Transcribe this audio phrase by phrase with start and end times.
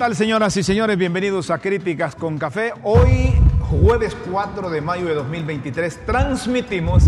[0.00, 0.96] tal, señoras y señores?
[0.96, 2.72] Bienvenidos a Críticas con Café.
[2.84, 3.34] Hoy,
[3.68, 7.04] jueves 4 de mayo de 2023, transmitimos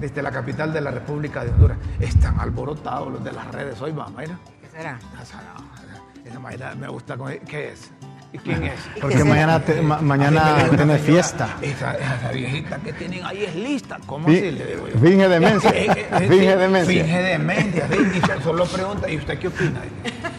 [0.00, 1.78] desde la capital de la República de Honduras.
[2.00, 4.36] Están alborotados los de las redes hoy, Mayra.
[4.60, 4.98] ¿Qué será?
[5.22, 7.16] Esa, no, esa Mayra me gusta.
[7.46, 7.92] ¿Qué es?
[8.34, 8.72] ¿Y quién es?
[9.00, 11.50] Porque mañana, te- ma- mañana tiene fiesta.
[11.62, 13.96] Esa, esa viejita que tienen ahí es lista.
[14.06, 14.98] ¿Cómo Fi- así le digo yo?
[14.98, 15.70] Finge demencia.
[16.18, 17.04] Finge demencia.
[17.04, 17.88] Finge demencia.
[17.92, 19.80] Y solo pregunta, ¿y usted qué opina?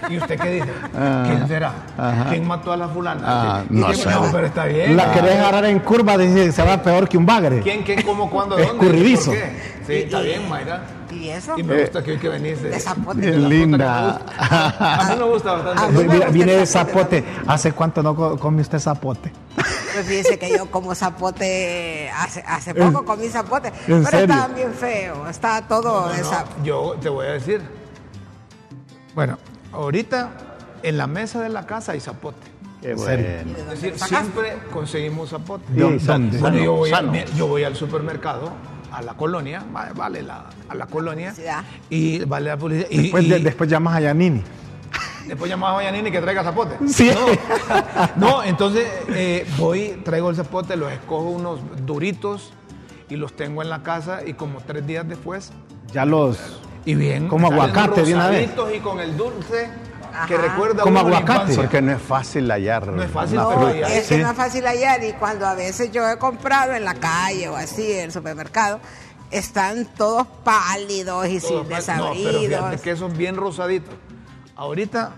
[0.10, 0.70] ¿Y usted qué dice?
[0.94, 1.72] Ah, ¿Quién será?
[1.98, 2.26] ajá.
[2.32, 3.64] ¿Quién mató a la fulana?
[3.64, 3.68] Sí.
[3.76, 4.10] no ¿Y sé.
[4.10, 4.98] No, pero está bien.
[4.98, 5.14] La Ah.
[5.14, 7.62] querés agarrar en curva, dice que se va peor que un bagre.
[7.62, 8.72] ¿Quién, quién, cómo, cuándo, dónde?
[8.74, 9.32] Escurridizo.
[9.88, 10.82] Sí, está bien, Mayra.
[11.16, 11.58] ¿Y eso?
[11.58, 12.70] Y me gusta que hoy que venís de...
[12.70, 13.20] De zapote.
[13.22, 14.20] Bien linda.
[14.28, 14.36] que.
[14.40, 15.94] A mí me gusta bastante.
[16.04, 17.22] me gusta viene de zapote.
[17.22, 17.26] zapote.
[17.48, 19.32] ¿Hace cuánto no co- come usted zapote?
[19.56, 24.26] Pues fíjese que yo como zapote, hace, hace poco comí zapote, ¿En pero serio?
[24.36, 26.62] estaba bien feo, estaba todo No, de no, zapote.
[26.64, 27.62] yo te voy a decir.
[29.14, 29.38] Bueno,
[29.72, 30.32] ahorita
[30.84, 32.46] en la mesa de la casa hay zapote.
[32.82, 33.26] En serio.
[33.58, 35.64] Es decir, siempre conseguimos zapote.
[35.74, 36.38] ¿De dónde?
[36.40, 36.92] Bueno, yo, voy
[37.36, 38.52] yo voy al supermercado,
[38.98, 41.64] a la colonia, va- vale la, a la colonia, Publicidad.
[41.90, 42.88] y vale la publicidad.
[42.90, 44.42] Y, Después, y de- después llamas a Yanini.
[45.28, 46.76] después llamamos a Yanini que traiga zapote.
[46.88, 47.12] Sí.
[48.16, 52.54] No, no, entonces eh, voy, traigo el zapote, los escojo unos duritos
[53.10, 55.52] y los tengo en la casa y como tres días después
[55.94, 56.60] Ya los.
[56.86, 57.28] y bien.
[57.28, 58.14] Como aguacate vez.
[58.16, 59.70] rosaditos y con el dulce
[60.28, 61.56] que recuerda Como aguacate.
[61.56, 62.88] Porque no es fácil hallar.
[62.88, 63.74] No es fácil, fruta.
[63.74, 64.16] ya- Es Sí.
[64.16, 67.50] que no es fácil hallar y cuando a veces yo he comprado en la calle
[67.50, 68.80] o así, en el supermercado,
[69.32, 71.64] están todos pálidos y sin mal.
[71.64, 72.82] No, pero desabridos.
[72.82, 73.94] que son bien rosaditos.
[74.56, 75.12] Ahorita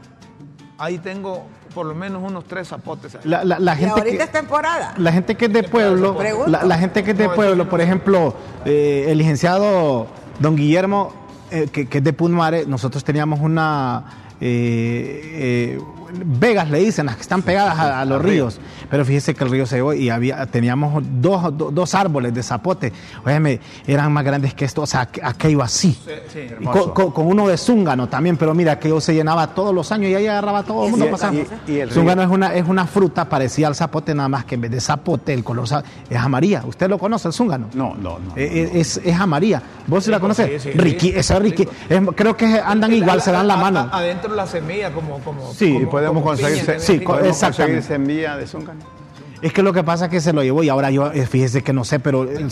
[0.78, 3.16] ahí tengo por lo menos unos tres zapotes.
[3.16, 3.22] ahí.
[3.26, 4.94] La, la- la y gente ahorita que, es temporada.
[4.98, 6.18] la gente que es de pueblo,
[6.48, 8.34] la, la gente que es de No, pueblo, por no ejemplo,
[8.66, 10.08] eh, el licenciado
[10.40, 11.14] don Guillermo,
[11.52, 14.06] eh, que, que es de Punmare, nosotros teníamos una
[14.40, 15.80] eh, eh,
[16.14, 18.60] vegas, le dicen, las que están pegadas a, a los ríos.
[18.90, 22.42] Pero fíjese que el río se llevó y había, teníamos dos, do- dos árboles de
[22.44, 22.94] zapote.
[23.26, 25.98] Óyeme, eran más grandes que esto, o sea, aqu- aquello así.
[26.32, 29.74] Sí, Y con, con- con uno de zúngano también, pero mira, aquello se llenaba todos
[29.76, 31.42] los años y ahí agarraba todo el ¿Y mundo pasando.
[31.68, 34.56] y- y el Zúngano es una, es una fruta parecida al zapote, nada más que
[34.56, 35.66] en vez de zapote, el color
[36.10, 36.64] es amarilla.
[36.66, 37.68] ¿Usted lo conoce, el zúngano?
[37.74, 38.34] No, no, no.
[38.38, 39.62] Eh, eh, Es, es amarilla.
[39.88, 40.62] ¿Vos sí la conoces?
[40.62, 41.68] sí, Riqui, esa es riqui.
[41.90, 43.90] Es- creo que andan igual, se dan la mano.
[43.92, 47.38] Adentro la semilla como como Sí, como- podemos como conseguir, piña, se- sí, podemos
[47.82, 48.80] semilla de zúngano.
[49.42, 51.62] Es que lo que pasa es que se lo llevó y ahora yo, eh, fíjese
[51.64, 52.48] que no sé, pero eh,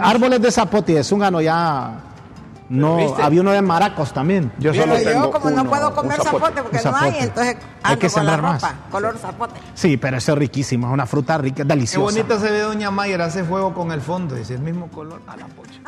[0.00, 2.00] árboles de zapote y de zúngano ya
[2.68, 2.96] no.
[2.96, 3.22] ¿viste?
[3.22, 4.52] Había uno de maracos también.
[4.58, 6.44] Yo Pero solo yo tengo como no puedo comer zapote.
[6.44, 8.62] zapote, porque no hay, entonces Hay ando que con la más.
[8.90, 9.60] color zapote.
[9.74, 12.04] Sí, pero eso es riquísimo, es una fruta rica, Qué deliciosa.
[12.04, 15.36] bonita se ve Doña Mayer, hace fuego con el fondo, dice el mismo color a
[15.36, 15.78] la pocha.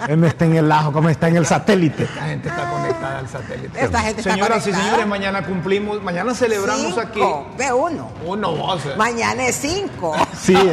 [0.08, 2.04] Él no está en el ajo, como está en el satélite.
[2.04, 3.84] esta gente está conectada al satélite.
[3.84, 7.20] Esta gente está Señoras y señores, mañana cumplimos, mañana celebramos Cinco, aquí
[7.58, 8.10] ve uno.
[8.26, 8.82] uno vos.
[8.96, 10.16] Mañana es cinco.
[10.40, 10.56] Sí.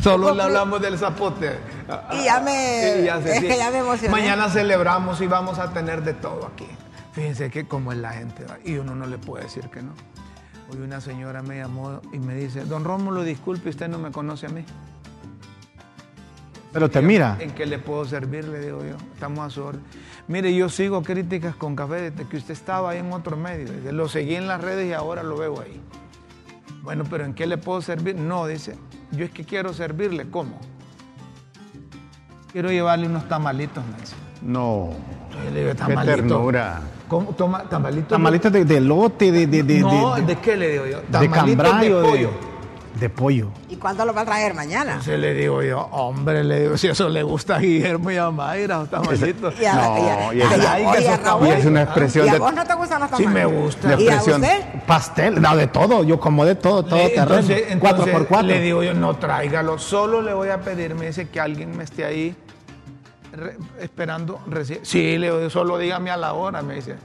[0.00, 1.58] Solo le hablamos del zapote.
[2.12, 4.10] Y ya me- Y ya se ya me emocioné.
[4.10, 6.66] Mañana celebramos y vamos a tener de todo aquí.
[7.12, 8.58] Fíjense que como es la gente, ¿va?
[8.64, 9.92] y uno no le puede decir que no.
[10.70, 14.46] Hoy una señora me llamó y me dice, don Rómulo, disculpe, usted no me conoce
[14.46, 14.64] a mí.
[16.72, 17.36] Pero te mira.
[17.40, 18.44] ¿En qué le puedo servir?
[18.46, 18.96] Le digo yo.
[19.14, 19.80] Estamos a su orden.
[20.28, 23.72] Mire, yo sigo críticas con café desde que usted estaba ahí en otro medio.
[23.72, 25.80] Dice, Lo seguí en las redes y ahora lo veo ahí.
[26.82, 28.16] Bueno, pero ¿en qué le puedo servir?
[28.16, 28.76] No, dice,
[29.12, 30.30] yo es que quiero servirle.
[30.30, 30.60] ¿Cómo?
[32.52, 34.14] Quiero llevarle unos tamalitos, me dice.
[34.42, 34.90] No.
[35.44, 36.16] Yo le digo, Qué "Tamalito".
[36.16, 36.80] ternura.
[37.08, 37.32] ¿Cómo?
[37.32, 38.08] Toma, tamalitos.
[38.08, 40.98] Tamalitos de, de lote, de, de, de, no, de, ¿de, de- qué le digo yo?
[41.00, 42.30] de Tamalitos cambrayo, de pollo.
[43.00, 43.48] De, pollo.
[43.68, 44.92] ¿Y cuándo lo va a traer mañana?
[44.92, 48.30] Entonces le digo yo, hombre, le digo, si eso le gusta a Guillermo y a
[48.30, 49.54] Mayra, los tamalitos.
[49.60, 51.38] Y a, No, y a- y a- está.
[51.46, 52.38] Y es una expresión ¿Y a de...
[52.38, 53.34] vos no te gustan los Sí tamales?
[53.50, 53.88] me gusta.
[53.88, 54.42] ¿Y a expresión.
[54.42, 54.64] usted?
[54.86, 57.34] Pastel, no, de todo, yo como de todo, todo Le- terreno.
[57.38, 58.46] entonces, cuatro entonces por cuatro.
[58.48, 61.84] Le digo yo, no tráigalo, solo le voy a pedir, me dice que alguien me
[61.84, 62.34] esté ahí
[63.32, 64.40] re- esperando.
[64.48, 66.96] reci- Sí, le digo, solo dígame a la hora, me dice.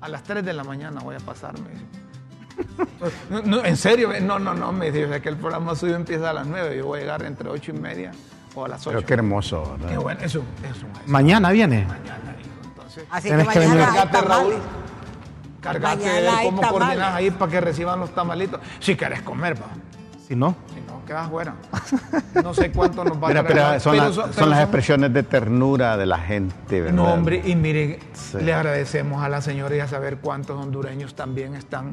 [0.00, 1.84] A las 3 de la mañana voy a pasar, me dice.
[3.30, 5.96] No, no, en serio, no, no, no, me dice, o sea, que el programa suyo
[5.96, 8.12] empieza a las 9, yo voy a llegar entre 8 y media
[8.54, 8.90] o a las 8.
[8.96, 9.88] Pero qué hermoso, ¿verdad?
[9.88, 10.86] Qué bueno, eso, eso.
[11.06, 11.84] Mañana viene.
[11.86, 12.50] Mañana, hijo.
[12.68, 13.88] Entonces, Así que Tienes que mañana venir.
[13.88, 14.54] hay cargate, Raúl.
[15.60, 18.60] Cargate cómo coordinas ahí para que reciban los tamalitos.
[18.78, 19.66] Si querés comer, va.
[20.26, 21.54] Si no, Si no, quedas fuera.
[22.42, 25.96] No sé cuánto nos va a pero son, pero las, son- las expresiones de ternura
[25.96, 26.94] de la gente, ¿verdad?
[26.96, 28.38] No, hombre, y miren, Sí.
[28.40, 31.92] le agradecemos a la señora y a saber cuántos hondureños también están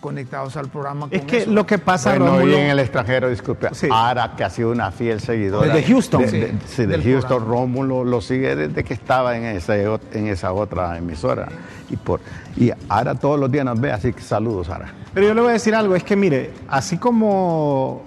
[0.00, 1.08] conectados al programa.
[1.10, 1.50] es con que eso.
[1.50, 3.88] lo que pasa, Bueno, y Rómulo, en el extranjero, disculpe, Sí.
[3.90, 5.72] Ara, que ha sido una fiel seguidora.
[5.74, 6.22] Desde Houston.
[6.22, 7.46] De, de- Sí, sí, de Houston, programa.
[7.46, 11.48] Rómulo lo sigue desde que estaba en esa, en esa otra emisora.
[11.90, 12.20] Y, por,
[12.56, 14.92] y Ara todos los días nos ve, así que saludos, Ara.
[15.14, 18.02] Pero yo le voy a decir algo, es que mire, así como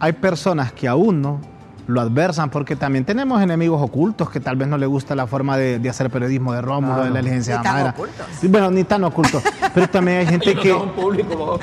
[0.00, 1.40] hay personas que aún no
[1.86, 5.56] lo adversan, porque también tenemos enemigos ocultos que tal vez no le gusta la forma
[5.58, 7.90] de, de hacer periodismo de Rómulo, de la licenciada Ni tan Mayra.
[7.90, 8.26] ocultos.
[8.42, 9.42] Bueno, ni tan ocultos.
[9.74, 11.60] Pero también hay gente que público,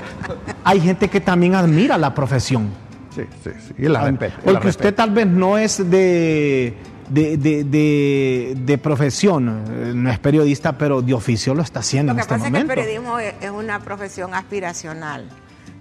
[0.64, 2.70] hay gente que también admira la profesión.
[3.16, 3.74] Sí, sí, sí.
[3.78, 4.36] Y la respeto.
[4.44, 6.78] y la Porque usted tal vez no es de,
[7.10, 12.14] de, de- de- de profesión, eh, no es periodista, pero de oficio lo está haciendo
[12.14, 12.82] Lo en que este pasa es que el momento.
[12.82, 15.28] periodismo es, es una profesión aspiracional.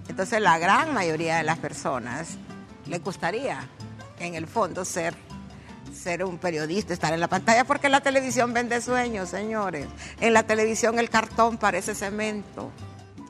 [0.09, 2.37] Entonces la gran mayoría de las personas
[2.87, 3.59] le gustaría,
[4.21, 5.13] en el fondo, ser,
[5.93, 9.87] ser un periodista, estar en la pantalla, porque la televisión vende sueños, señores.
[10.19, 12.71] En la televisión el cartón parece cemento.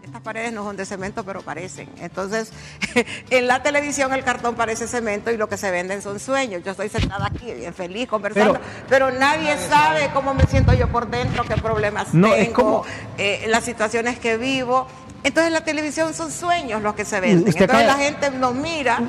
[0.03, 1.87] Estas paredes no son de cemento, pero parecen.
[1.99, 2.51] Entonces,
[3.29, 6.63] en la televisión el cartón parece cemento y lo que se venden son sueños.
[6.65, 8.59] Yo estoy sentada aquí, bien feliz, conversando,
[8.89, 12.85] pero, nadie sabe cómo me siento yo por dentro, qué problemas No, tengo, es como-
[13.17, 14.85] eh, las situaciones que vivo.
[15.23, 17.47] Entonces, la televisión son sueños los que se venden.
[17.47, 18.99] Usted Entonces, la gente nos mira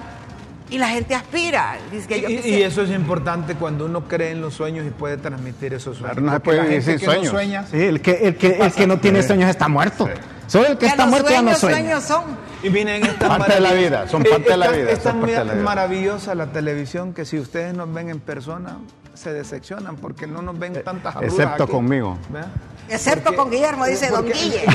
[0.72, 1.76] y la gente aspira.
[1.90, 5.16] Dice que yo Y, eso es importante cuando uno cree en los sueños y puede
[5.18, 6.16] transmitir esos sueños.
[6.16, 7.30] Claro, no se puede la vivir gente sin que no sueños.
[7.32, 10.08] sueña, Sí, el que, el que, el que no tiene sueños está muerto.
[10.46, 12.00] Solo el que Que está los muerto ya no sueños, sueña.
[12.00, 12.36] sueños son.
[12.62, 15.62] Y miren, esta Parte de la maravillosa- vida, son parte de la vida, la vida.
[15.62, 18.78] maravillosa la televisión que si ustedes nos ven en persona
[19.14, 21.72] se decepcionan porque no nos ven tantas arrugas excepto aquí.
[21.72, 22.18] conmigo.
[22.30, 22.48] ¿Verdad?
[22.94, 24.64] Excepto con Guillermo, dice don Guille.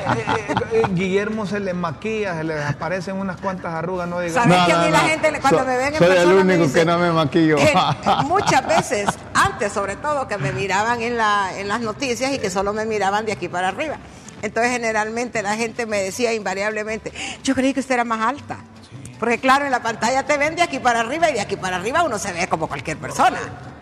[0.00, 4.34] Eh, eh, Guillermo se le maquilla, se le desaparecen unas cuantas arrugas, no diga.
[4.34, 6.14] ¿Sabes No, que a no, mí la gente cuando So- me ven en soy el
[6.14, 7.58] persona me único dicen que no me maquillo.
[7.58, 7.72] eh,
[8.24, 12.50] muchas veces, antes sobre todo, que me miraban en, la, en las noticias y que
[12.50, 13.96] solo me miraban de aquí para arriba.
[14.42, 17.12] Entonces generalmente la gente me decía invariablemente,
[17.42, 18.58] yo creí que usted era más alta.
[19.18, 21.76] Porque claro, en la pantalla te ven de aquí para arriba y de aquí para
[21.76, 23.38] arriba uno se ve como cualquier persona.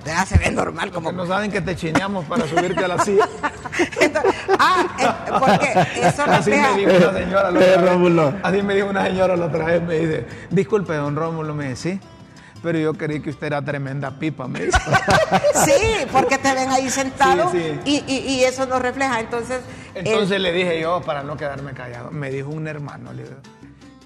[0.09, 0.27] ¿Verdad?
[0.27, 1.11] Se ve normal como...
[1.11, 3.29] Que no saben que te chineamos para subirte a la silla.
[4.01, 5.73] Entonces, ah, eh, porque
[6.07, 6.73] eso Así refleja...
[6.75, 7.91] me dijo una señora la Eh, otra vez.
[7.93, 8.35] Rómulo.
[8.43, 11.93] Así me dijo una señora la otra vez, me dice, disculpe, don Rómulo, me dice,
[11.93, 12.01] sí,
[12.63, 14.79] pero yo creí que usted era tremenda pipa, me dice.
[15.65, 18.03] Sí, porque te ven ahí sentado Sí, sí.
[18.07, 19.21] Y, y- y eso nos refleja.
[19.21, 19.61] Entonces,
[19.95, 23.37] el- Entonces le dije yo, para no quedarme callado, me dijo un hermano, le digo,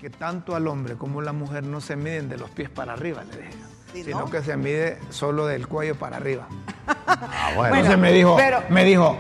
[0.00, 3.22] que tanto al hombre como la mujer no se miden de los pies para arriba,
[3.30, 3.54] le dije.
[3.92, 4.30] ¿Sí, Sino no?
[4.30, 6.46] que se mide solo del cuello para arriba.
[6.86, 7.56] Ah, bueno.
[7.56, 9.16] Bueno, Entonces me dijo, pero- me dijo,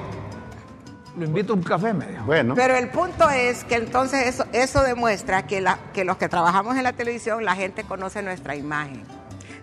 [1.16, 2.24] lo invito a un café, me dijo.
[2.24, 6.28] Bueno, Pero el punto es que entonces eso, eso demuestra que, la, que los que
[6.28, 9.04] trabajamos en la televisión, la gente conoce nuestra imagen,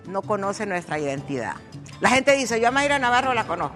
[0.08, 1.54] no conoce nuestra identidad.
[2.02, 3.76] La gente dice, yo a Mayra Navarro la conozco.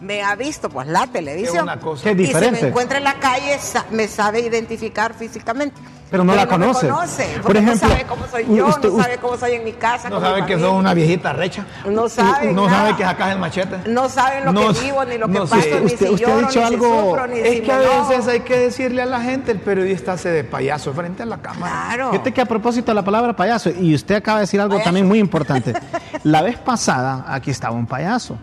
[0.00, 1.56] Me ha visto pues la televisión.
[1.56, 2.02] Es una cosa.
[2.04, 2.62] Que es Y si diferente.
[2.62, 3.58] me encuentra en la calle,
[3.90, 5.80] me sabe identificar físicamente.
[6.08, 6.88] Pero no la me conoce.
[6.88, 9.72] conoce, Por ejemplo, no sabe cómo soy yo, usted- no sabe cómo soy en mi
[9.72, 10.08] casa.
[10.08, 11.66] No sabe que sos una viejita recha.
[11.84, 12.78] No sabe No nada.
[12.78, 13.90] sabe que sacas el machete.
[13.90, 15.56] No saben lo No que vivo, ni lo que no sé.
[15.56, 17.72] paso, ni Usted- si usted ha dicho ni algo- si sufro, ni Es si que
[17.72, 21.26] a veces hay que decirle a la gente, el periodista hace de payaso frente a
[21.26, 21.86] la cámara.
[21.88, 22.10] Claro.
[22.12, 24.84] Fíjate que a propósito de la palabra payaso, y usted acaba de decir algo Payaso.
[24.84, 25.74] también muy importante.
[26.22, 28.38] La vez pasada, aquí estaba un payaso.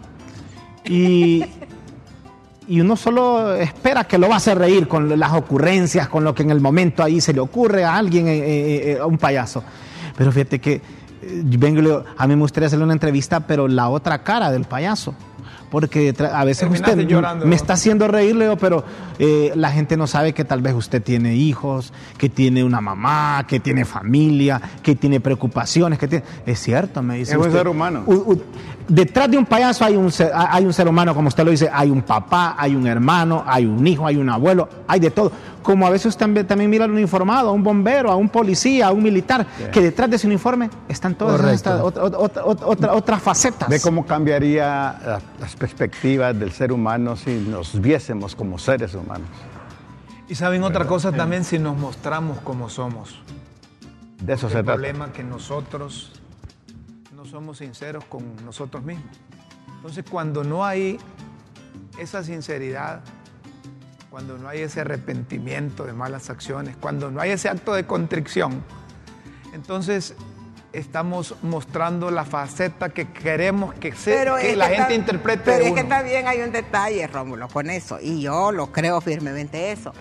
[0.83, 1.45] Y,
[2.67, 6.33] y uno solo espera que lo va a hacer reír con las ocurrencias, con lo
[6.33, 9.17] que en el momento ahí se le ocurre a alguien, eh, eh, eh, a un
[9.17, 9.63] payaso.
[10.17, 10.81] Pero fíjate que eh,
[11.21, 14.51] vengo y le digo, a mí me gustaría hacerle una entrevista, pero la otra cara
[14.51, 15.13] del payaso.
[15.69, 17.55] Porque a veces Terminaste usted llorando, me ¿no?
[17.55, 18.83] está haciendo reír, le digo, pero
[19.17, 23.43] eh, la gente no sabe que tal vez usted tiene hijos, que tiene una mamá,
[23.47, 26.25] que tiene familia, que tiene preocupaciones, que tiene...
[26.45, 28.03] Es cierto, me dice Es un ser humano.
[28.05, 28.43] U- u-
[28.87, 31.69] detrás de un payaso hay un, ser, hay un ser humano, como usted lo dice,
[31.71, 35.31] hay un papá, hay un hermano, hay un hijo, hay un abuelo, hay de todo.
[35.61, 38.87] Como a veces usted también, también mira al uniformado, a un bombero, a un policía,
[38.87, 42.93] a un militar, que detrás de ese uniforme están todas estas otra- otra- otra- otra-
[42.93, 43.69] otras facetas.
[43.69, 44.65] ve cómo cambiaría
[45.05, 49.27] la- las perspectivas del ser humano si nos viésemos como seres humanos.
[50.27, 53.19] Y saben otra cosa también si nos mostramos como somos.
[54.21, 54.73] De eso el se trata.
[54.73, 56.22] problema es que nosotros no
[57.33, 59.09] somos sinceros con nosotros mismos.
[59.77, 60.99] Entonces, cuando no hay
[61.97, 63.01] esa sinceridad,
[64.11, 68.63] cuando no hay ese arrepentimiento de malas acciones, cuando no hay ese acto de contrición,
[69.51, 70.13] entonces
[70.73, 75.63] estamos mostrando la faceta que queremos que, se, Pero que la que gente interprete Pero
[75.63, 79.71] de es que también hay un detalle, Rómulo, con eso, y yo lo creo firmemente
[79.71, 79.91] eso.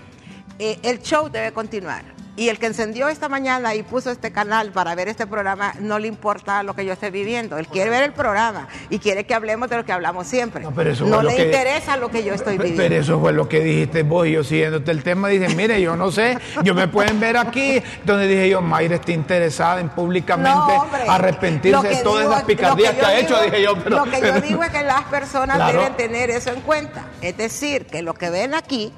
[0.59, 2.05] Eh, el show debe continuar.
[2.35, 5.99] Y el que encendió esta mañana y puso este canal para ver este programa, no
[5.99, 7.59] le importa lo que yo esté viviendo.
[7.59, 10.63] Él quiere ver el programa y quiere que hablemos de lo que hablamos siempre.
[10.63, 12.83] No, pero eso No fue lo le que- interesa lo que yo estoy viviendo.
[12.83, 15.29] Pero eso fue lo que dijiste vos y yo siguiéndote el tema.
[15.29, 17.83] Dije, mire, yo no sé, yo me pueden ver aquí.
[18.05, 21.03] Donde dije yo, Mayra está interesada en públicamente No, hombre.
[21.07, 23.43] arrepentirse de todas digo- esas picardías que, ha hecho.
[23.43, 24.07] Dije yo, pero.
[24.07, 25.81] Lo que yo digo es que las personas Claro.
[25.81, 27.05] deben tener eso en cuenta.
[27.21, 28.91] Es decir, que lo que ven aquí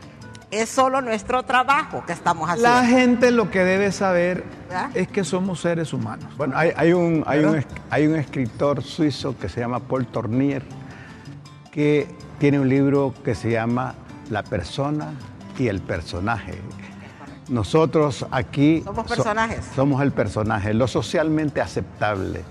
[0.55, 2.69] es solo nuestro trabajo que estamos haciendo.
[2.71, 4.91] La gente lo que debe saber ¿Verdad?
[4.95, 6.25] es que somos seres humanos.
[6.37, 10.63] Bueno, hay, hay un, hay, un, hay un escritor suizo que se llama Paul Tournier
[11.71, 12.09] que
[12.39, 13.95] tiene un libro que se llama
[14.31, 15.13] La persona
[15.59, 16.61] y el personaje.
[17.49, 19.65] Nosotros aquí Somos so- personajes.
[19.75, 22.43] somos el personaje, lo socialmente aceptable,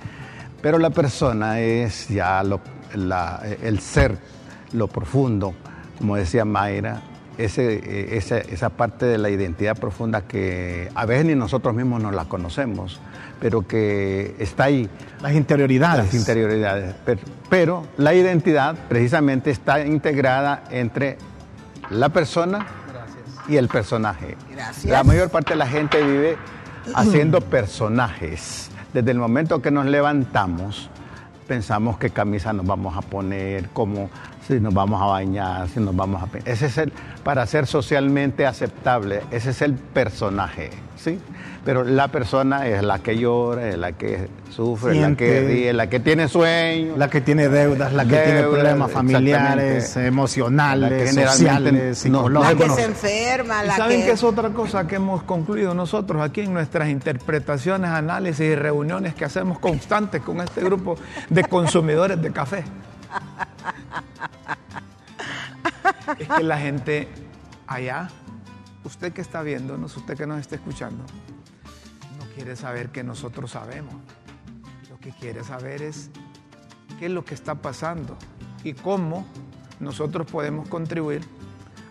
[0.61, 2.61] pero la persona es ya lo-
[2.93, 4.17] la- el ser,
[4.71, 5.53] lo profundo,
[5.97, 7.01] como decía Mayra,
[7.37, 12.01] ese, eh, esa, esa parte de la identidad profunda que a veces ni nosotros mismos
[12.01, 12.99] nos la conocemos,
[13.39, 14.89] pero que está ahí,
[15.21, 16.05] Las interioridades.
[16.05, 16.95] las interioridades.
[17.05, 21.17] Pero, pero la identidad precisamente está integrada entre
[21.89, 22.65] la persona
[23.47, 24.37] y el personaje.
[24.51, 24.85] Gracias.
[24.85, 26.37] La mayor parte de la gente vive
[26.95, 28.69] haciendo personajes.
[28.93, 30.89] Desde el momento que nos levantamos,
[31.47, 34.09] pensamos qué camisa nos vamos a poner, cómo,
[34.47, 36.27] si nos vamos a bañar, si nos vamos a...
[36.49, 36.91] Ese es el,
[37.23, 41.19] para ser socialmente aceptable, ese es el personaje, ¿sí?
[41.63, 45.47] Pero la persona es la que llora, es la que sufre, es la que Siente.
[45.47, 46.97] ríe, la que tiene sueños.
[46.97, 52.55] La que tiene deudas, la que tiene problemas familiares, emocionales, sociales, no- no la que
[52.55, 52.75] psicológicos.
[52.75, 54.07] se enferma, ¿Y la saben que...
[54.07, 59.15] que es otra cosa que hemos concluido nosotros aquí en nuestras interpretaciones, análisis y reuniones
[59.15, 60.97] que hacemos constantes con este grupo
[61.29, 62.65] de consumidores de café?
[66.19, 67.07] Es que la gente
[67.67, 68.09] allá,
[68.83, 71.03] usted que está viéndonos, usted que nos está escuchando,
[72.19, 73.95] no quiere saber que nosotros sabemos.
[74.89, 76.09] Lo que quiere saber es
[76.99, 78.17] qué es lo que está pasando
[78.63, 79.25] y cómo
[79.79, 81.21] nosotros podemos contribuir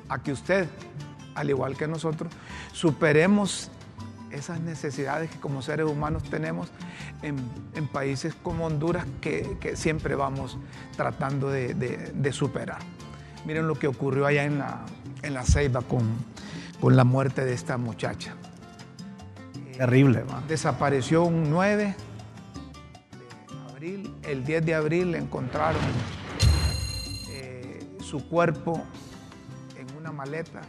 [0.08, 0.68] a que usted,
[1.34, 2.32] al igual que nosotros,
[2.72, 3.70] superemos
[4.30, 6.68] esas necesidades que como seres humanos tenemos
[7.20, 7.36] en,
[7.88, 10.58] países como Honduras que, siempre vamos
[10.96, 12.80] tratando de superar.
[13.44, 14.80] Miren lo que ocurrió allá en la,
[15.22, 16.02] en la Ceiba con,
[16.80, 18.34] con la muerte de esta muchacha.
[19.76, 20.44] Terrible, man.
[20.46, 21.96] Desapareció un 9
[23.48, 24.14] de abril.
[24.22, 25.82] El 10 de abril le encontraron
[27.30, 28.82] eh, su cuerpo
[29.76, 30.60] en una maleta,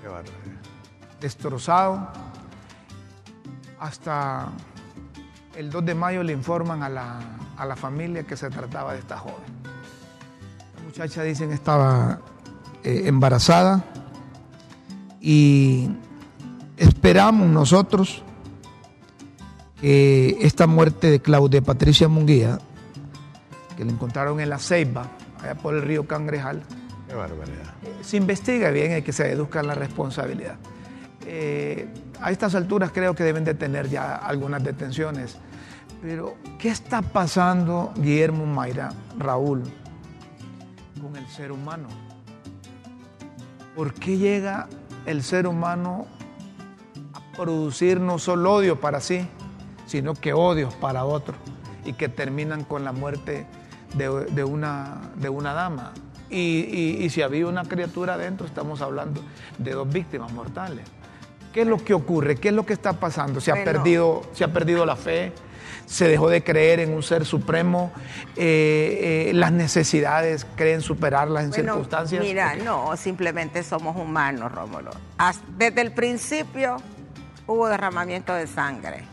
[0.00, 0.08] Qué
[1.20, 2.08] destrozado.
[3.78, 4.48] Hasta
[5.56, 7.20] el 2 de mayo le informan a la,
[7.56, 9.61] a la familia que se trataba de esta joven.
[10.92, 12.20] La muchacha dicen estaba
[12.84, 13.82] eh, embarazada
[15.22, 15.88] y
[16.76, 18.22] esperamos nosotros
[19.80, 22.58] que esta muerte de Claudia Patricia Munguía,
[23.74, 25.06] que le encontraron en la Ceiba,
[25.42, 26.62] allá por el río Cangrejal,
[27.08, 27.72] Qué barbaridad.
[28.02, 30.56] se investiga bien y que se deduzca la responsabilidad.
[31.24, 31.88] Eh,
[32.20, 35.38] a estas alturas creo que deben de tener ya algunas detenciones.
[36.02, 39.62] Pero, ¿qué está pasando, Guillermo Mayra, Raúl,
[41.02, 41.88] con el ser humano?
[43.74, 44.68] ¿Por qué llega
[45.06, 46.06] el ser humano
[47.14, 49.26] a producir no solo odio para sí,
[49.86, 51.36] sino que odios para otros
[51.84, 53.46] y que terminan con la muerte
[53.94, 55.92] de, de una, de una dama?
[56.30, 59.20] Y, y- y si había una criatura adentro, estamos hablando
[59.58, 60.86] de dos víctimas mortales.
[61.52, 62.36] ¿Qué es lo que ocurre?
[62.36, 63.40] ¿Qué es lo que está pasando?
[63.40, 63.72] ¿Se ha, Bueno.
[63.72, 65.32] perdido, se ha perdido la fe?
[65.86, 67.92] ¿Se dejó de creer en un ser supremo?
[68.36, 72.22] Eh, eh, ¿Las necesidades creen superarlas en Bueno, circunstancias?
[72.22, 74.90] Mira, no, simplemente somos humanos, Rómulo.
[75.56, 76.76] Desde el principio
[77.46, 79.04] hubo derramamiento de sangre.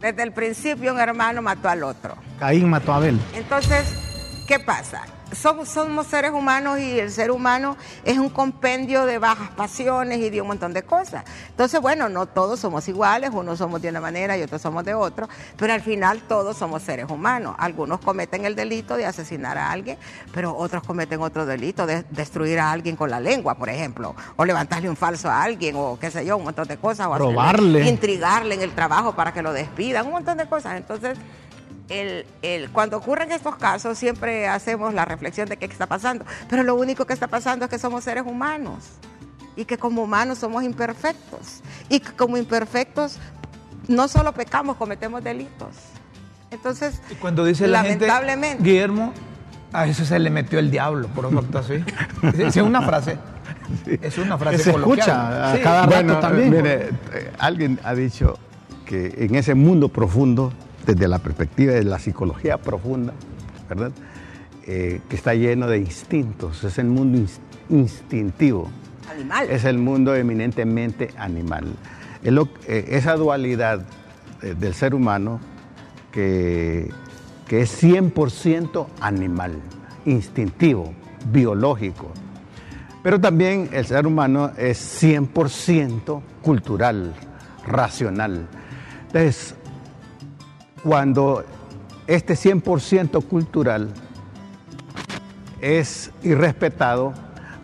[0.00, 2.16] Desde el principio un hermano mató al otro.
[2.38, 3.18] Caín mató a Abel.
[3.34, 3.94] Entonces,
[4.46, 5.02] ¿qué pasa?
[5.32, 10.30] Somos, somos seres humanos y el ser humano es un compendio de bajas pasiones y
[10.30, 11.22] de un montón de cosas.
[11.50, 14.94] Entonces, bueno, no todos somos iguales, unos somos de una manera y otros somos de
[14.94, 17.54] otro, pero al final todos somos seres humanos.
[17.58, 19.98] Algunos cometen el delito de asesinar a alguien,
[20.32, 24.44] pero otros cometen otro delito de destruir a alguien con la lengua, por ejemplo, o
[24.46, 27.06] levantarle un falso a alguien, o qué sé yo, un montón de cosas.
[27.06, 30.76] O hacerle- intrigarle en el trabajo para que lo despidan, un montón de cosas.
[30.78, 31.18] Entonces,
[31.88, 36.24] el, el- cuando ocurren estos casos, siempre hacemos la reflexión de qué está pasando.
[36.48, 38.84] Pero lo único que está pasando es que somos seres humanos
[39.56, 41.60] y que como humanos somos imperfectos.
[41.88, 43.18] Y que como imperfectos
[43.88, 45.68] no solo pecamos, cometemos delitos.
[46.50, 49.12] Entonces, Y cuando dice la gente, lamentablemente, Guillermo,
[49.72, 51.84] a eso se le metió el diablo, por un facto así.
[52.36, 53.18] Sí, Es una frase.
[54.00, 54.98] Es una frase Que se coloquial.
[55.00, 55.62] escucha a Sí.
[55.62, 56.50] cada rato Bueno, también.
[56.50, 58.38] mire, eh, alguien ha dicho
[58.86, 60.52] que en ese mundo profundo,
[60.94, 63.12] desde la perspectiva de la psicología profunda,
[63.68, 63.90] ¿verdad?
[64.66, 68.68] Eh, que está lleno de instintos, es el mundo ins- instintivo,
[69.10, 69.50] animal.
[69.50, 71.64] es el mundo eminentemente animal.
[72.22, 73.82] Es lo- eh, esa dualidad
[74.42, 75.40] eh, del ser humano
[76.12, 76.90] que,
[77.46, 79.60] que es 100% animal,
[80.06, 80.94] instintivo,
[81.30, 82.10] biológico.
[83.02, 87.14] Pero también el ser humano es 100% cultural,
[87.66, 88.46] racional.
[89.06, 89.54] Entonces,
[90.82, 91.44] cuando
[92.06, 93.90] este 100% cultural
[95.60, 97.12] es irrespetado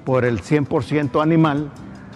[0.05, 1.71] por el 100% animal,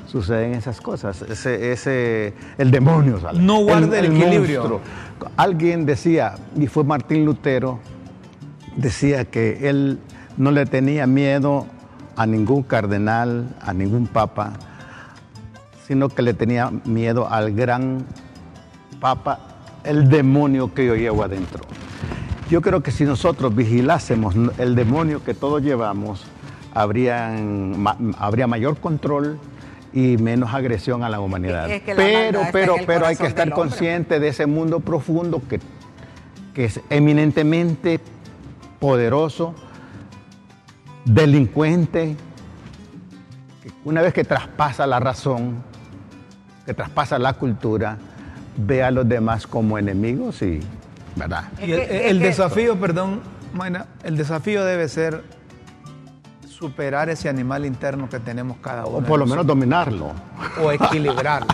[0.07, 1.23] suceden esas cosas.
[1.23, 3.41] Ese, ese, el demonio sale.
[3.41, 4.61] No guarda el equilibrio.
[4.61, 4.81] monstruo.
[5.37, 7.79] Alguien decía, y fue Martín Lutero,
[8.77, 9.99] decía que él
[10.37, 11.67] no le tenía miedo
[12.17, 14.55] a ningún cardenal, a ningún papa,
[15.87, 18.05] sino que le tenía miedo al gran
[19.01, 19.41] papa,
[19.89, 21.65] el demonio que yo llevo adentro.
[22.51, 26.25] Yo creo que si nosotros vigilásemos el demonio que todos llevamos,
[26.75, 29.39] habrían, ma- habría mayor control
[29.93, 31.71] y menos agresión a la humanidad.
[31.71, 35.61] Es que la pero, pero, pero hay que estar consciente de ese mundo profundo que,
[36.55, 38.01] que es eminentemente
[38.79, 39.55] poderoso,
[41.05, 42.17] delincuente,
[43.85, 45.57] una vez que traspasa la razón,
[46.67, 47.99] que traspasa la cultura,
[48.59, 50.61] ve a los demás como enemigos y,
[51.17, 51.45] ¿verdad?
[51.65, 53.21] Y el, desafío, perdón,
[53.55, 55.23] Mayna, el desafío debe ser
[56.47, 58.99] superar ese animal interno que tenemos cada uno.
[58.99, 60.13] O por lo menos dominarlo.
[60.61, 61.49] O equilibrarlo.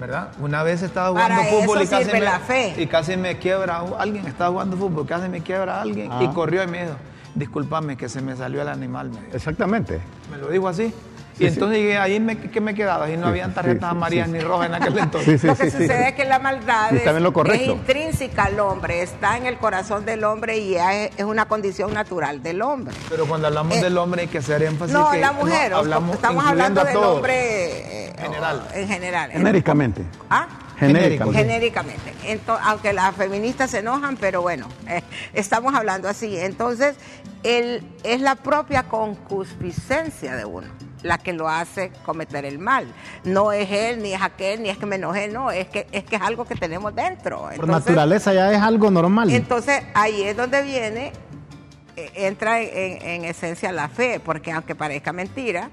[0.00, 0.28] ¿Verdad?
[0.40, 2.74] Una vez estaba Para jugando fútbol y casi, me, la fe.
[2.78, 6.30] y casi me quiebra alguien, estaba jugando fútbol, casi me quiebra alguien y Ah.
[6.32, 6.94] corrió y me dijo,
[7.34, 9.10] discúlpame que se me salió el animal.
[9.10, 9.36] Me, dijo.
[9.36, 10.00] Exactamente.
[10.30, 10.94] Me lo dijo así.
[11.38, 11.46] Y sí.
[11.46, 13.08] entonces llegué, ahí me, ¿qué me quedaba?
[13.10, 14.32] Y no Sí, habían tarjetas sí, amarillas sí.
[14.32, 15.40] ni rojas en aquel entonces.
[15.40, 15.82] Sí, lo que sí, sí.
[15.84, 20.24] sucede es que la maldad es, lo intrínseca al hombre, está en el corazón del
[20.24, 22.94] hombre y es, es una condición natural del hombre.
[23.08, 25.78] Pero cuando hablamos Eh, del hombre hay que hacer énfasis No, que la mujer, no,
[25.78, 28.62] hablamos estamos hablando del hombre eh, General.
[28.74, 29.30] en general.
[29.30, 30.02] Genéricamente.
[30.30, 30.48] ¿Ah?
[30.78, 31.38] Genéricamente.
[31.40, 32.12] Genéricamente.
[32.24, 35.02] Ento- aunque las feministas se enojan, pero bueno, eh,
[35.34, 36.38] estamos hablando así.
[36.38, 36.96] Entonces,
[37.42, 40.66] el, es la propia concupiscencia de uno
[41.02, 42.86] la que lo hace cometer el mal.
[43.24, 46.04] No es él, ni es aquel, ni es que me enojé, no, es que es,
[46.04, 47.42] que es algo que tenemos dentro.
[47.42, 49.30] Por Entonces, naturaleza ya es algo normal.
[49.30, 51.12] entonces ahí es donde viene,
[51.96, 52.68] eh, entra en,
[53.00, 55.70] en- en esencia la fe, porque aunque parezca mentira,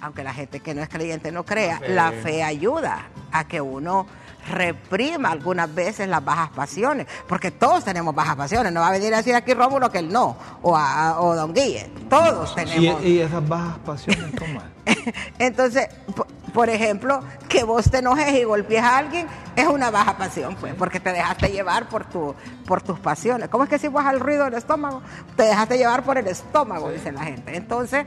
[0.00, 4.06] aunque la gente que no es creyente no crea, la fe, ayuda a que uno
[4.48, 9.12] reprima algunas veces las bajas pasiones, porque todos tenemos bajas pasiones, no va a venir
[9.14, 13.04] a decir aquí Rómulo que él no, o, a, o Don Guille, todos tenemos.
[13.04, 14.96] y esas bajas pasiones, ¿cómo es?
[15.38, 20.16] Entonces, po- por ejemplo, que vos te enojes y golpees a alguien es una baja
[20.16, 22.34] pasión, pues, porque te dejaste llevar por, tu,
[22.66, 23.48] por tus pasiones.
[23.50, 25.02] ¿Cómo es que si vas al ruido del estómago?
[25.36, 27.54] Te dejaste llevar por el estómago, dice la gente.
[27.56, 28.06] Entonces,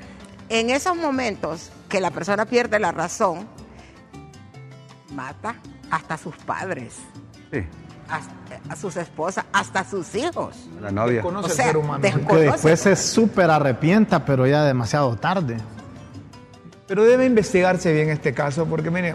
[0.49, 3.47] en esos momentos que la persona pierde la razón,
[5.11, 5.55] mata
[5.89, 6.95] hasta a sus padres,
[7.51, 7.59] Sí,
[8.09, 10.55] hasta a sus esposas, hasta a sus hijos.
[10.81, 11.21] la novia.
[11.21, 12.01] Conoce O el sea, ser humano.
[12.01, 15.57] que después se súper arrepienta, pero ya demasiado tarde.
[16.87, 19.13] Pero debe investigarse bien este caso porque, mire,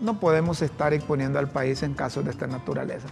[0.00, 3.08] no podemos estar exponiendo al país en casos de esta naturaleza.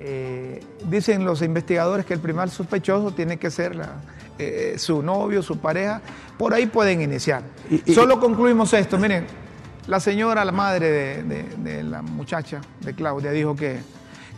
[0.00, 4.00] Eh, dicen los investigadores que el primer sospechoso tiene que ser la-
[4.38, 6.02] eh, su novio, su pareja.
[6.36, 7.42] Por ahí pueden iniciar.
[7.70, 8.98] Y- y- Solo concluimos esto.
[8.98, 9.26] Miren,
[9.86, 13.80] la señora, la madre de, de- de la muchacha, de Claudia, dijo que,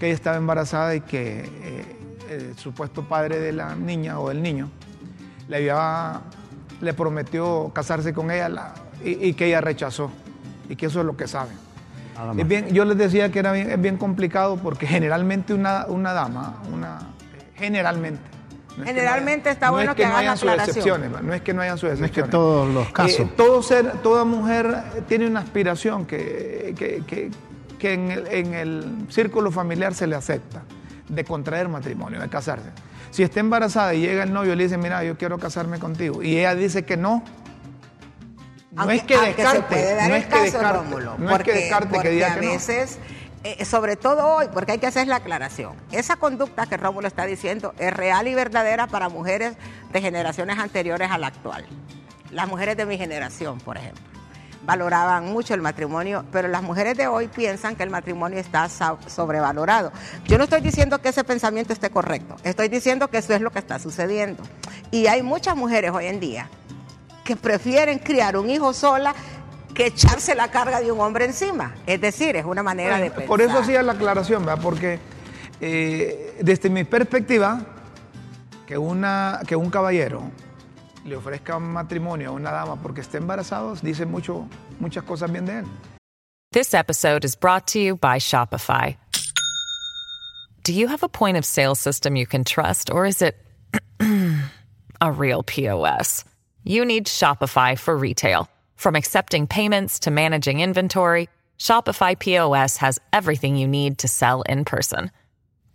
[0.00, 1.96] que ella estaba embarazada y que eh,
[2.30, 4.68] el supuesto padre de la niña o del niño
[5.48, 6.20] le, había,
[6.80, 10.10] le prometió casarse con ella la- y, y que ella rechazó.
[10.68, 11.56] Y que eso es lo que saben.
[12.40, 16.12] Es bien, yo les decía que era bien, es bien complicado porque generalmente una, una
[16.12, 16.98] dama, una,
[17.54, 18.20] generalmente.
[18.84, 21.94] Generalmente está no bueno que, hagan sus excepciones, no es que no hayan sus No
[21.94, 22.30] es que excepciones.
[22.30, 23.20] todos los casos.
[23.20, 24.76] Eh, todo ser, toda mujer
[25.08, 27.30] tiene una aspiración que, que- que-
[27.78, 30.62] que en, el, en el círculo familiar se le acepta,
[31.08, 32.70] de contraer matrimonio, de casarse.
[33.10, 36.22] Si está embarazada y llega el novio y le dice, mira, yo quiero casarme contigo,
[36.22, 37.22] y ella dice que no,
[38.72, 41.62] no Aunque- es que descarte, no el es que descarte, Rómulo, no porque, es que
[41.64, 42.52] descarte que diga a que no.
[43.46, 47.08] Veces, eh, sobre todo hoy, porque hay que hacer la aclaración, esa conducta que Rómulo
[47.08, 49.56] está diciendo es real y verdadera para mujeres
[49.92, 51.66] de generaciones anteriores a la actual.
[52.30, 54.04] Las mujeres de mi generación, por ejemplo.
[54.64, 59.92] valoraban mucho el matrimonio, pero las mujeres de hoy piensan que el matrimonio está sobrevalorado.
[60.24, 63.50] Yo no estoy diciendo que ese pensamiento esté correcto, estoy diciendo que eso es lo
[63.52, 64.42] que está sucediendo.
[64.90, 66.48] Y hay muchas mujeres hoy en día
[67.22, 69.14] que prefieren criar un hijo sola
[69.76, 71.74] que echarse la carga de un hombre encima.
[71.86, 73.26] Es decir, es una manera de pensar.
[73.26, 74.62] Por eso hacía la aclaración, ¿verdad?
[74.62, 74.98] Porque
[75.60, 77.60] eh, desde mi perspectiva,
[78.66, 80.22] que, una, que un caballero
[81.04, 84.48] le ofrezca matrimonio a una dama porque esté embarazado, dice mucho,
[84.80, 85.66] muchas cosas bien de él.
[86.52, 88.96] This episode is brought to you by Shopify.
[90.62, 93.36] Do you have a point of sale system you can trust, or is it
[95.00, 96.24] a real POS?
[96.64, 98.48] You need Shopify for retail.
[98.76, 104.64] From accepting payments to managing inventory, Shopify POS has everything you need to sell in
[104.64, 105.10] person.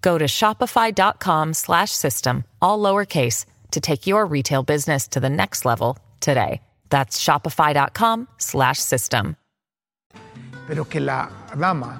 [0.02, 6.62] Go to shopify.com/system all lowercase to take your retail business to the next level today.
[6.90, 9.36] That's shopify.com/system.
[10.68, 12.00] Pero que la dama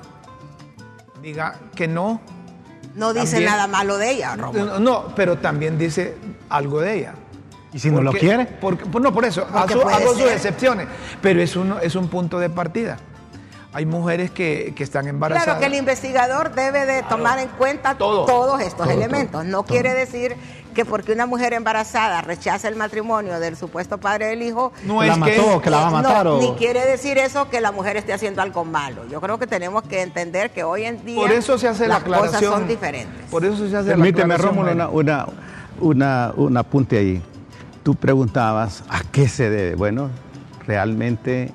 [1.22, 2.22] diga que no.
[2.96, 6.18] No dice también, nada malo de ella, no, no, pero también dice
[6.50, 7.14] algo de ella.
[7.74, 8.46] ¿Y si no lo quiere?
[8.46, 10.88] Porque, pues no, por eso, hago, hago sus excepciones.
[11.22, 12.98] Pero es, uno, es un punto de partida.
[13.74, 15.46] Hay mujeres que, que, están embarazadas.
[15.46, 19.32] Claro que el investigador debe de tomar en cuenta todo, todos estos todo, elementos.
[19.32, 20.36] todo, no quiere decir
[20.74, 25.06] que porque una mujer embarazada rechaza el matrimonio del supuesto padre del hijo, no que
[25.06, 26.26] es la mató, que, que la va a matar.
[26.26, 26.42] no, o...
[26.42, 29.08] Ni quiere decir eso que la mujer esté haciendo algo malo.
[29.10, 32.06] Yo creo que tenemos que entender que hoy en día por eso se hace las
[32.06, 33.30] la cosas son diferentes.
[33.30, 34.68] Por eso se hace Permíteme, la aclaración.
[34.68, 35.28] Rómulo, una, una,
[35.80, 37.22] una, un apunte ahí.
[37.84, 39.76] Tú preguntabas a qué se debe.
[39.76, 40.10] Bueno,
[40.68, 41.52] realmente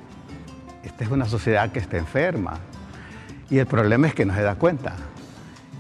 [0.83, 2.59] esta es una sociedad que está enferma.
[3.51, 4.97] Y el problema es que no se da cuenta.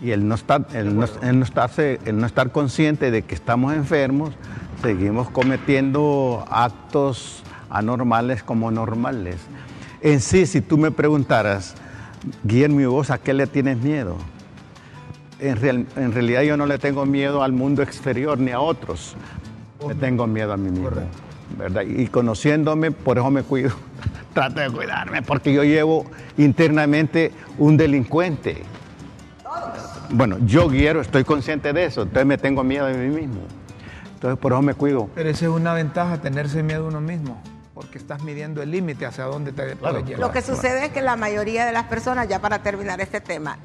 [0.03, 3.35] Y el no estar, el no, el no, estarse, el no estar consciente de que
[3.35, 4.35] estamos enfermos,
[4.83, 9.37] seguimos cometiendo actos anormales como normales.
[10.01, 11.75] En sí, si tú me preguntaras,
[12.45, 14.17] Guillermo, ¿y vos a qué le tienes miedo?
[15.39, 19.17] En, real, en realidad yo no le tengo miedo al mundo exterior ni a otros.
[19.89, 20.89] Le tengo miedo a mí mismo.
[20.91, 21.19] Correcto.
[21.57, 21.83] ¿verdad?
[21.83, 23.71] Y conociéndome, por eso me cuido.
[24.35, 26.05] Trato de cuidarme, porque yo llevo
[26.37, 28.63] internamente un delincuente.
[30.11, 33.41] Bueno, yo quiero, estoy consciente de eso, entonces me tengo miedo de mí mismo.
[34.15, 35.09] Entonces por eso me cuido.
[35.15, 37.41] Pero esa es una ventaja, tenerse miedo de uno mismo,
[37.75, 39.79] porque estás midiendo el límite hacia dónde te Claro.
[39.79, 40.21] puedes llevar.
[40.21, 43.59] Lo que sucede es que la mayoría de las personas, ya para terminar este tema,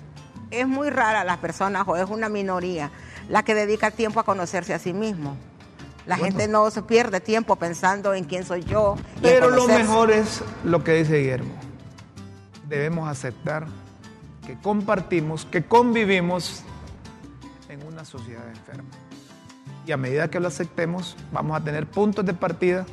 [0.49, 2.91] es muy rara las personas o es una minoría
[3.29, 5.37] la que dedica tiempo a conocerse a sí mismo.
[6.05, 6.25] La Bueno.
[6.37, 8.95] gente no se pierde tiempo pensando en quién soy yo.
[9.21, 11.53] Pero lo mejor es lo que dice Guillermo.
[12.67, 13.67] Debemos aceptar
[14.45, 16.63] que compartimos, que convivimos
[17.69, 18.89] en una sociedad enferma.
[19.85, 22.85] Y a medida que lo aceptemos, vamos a tener puntos de partida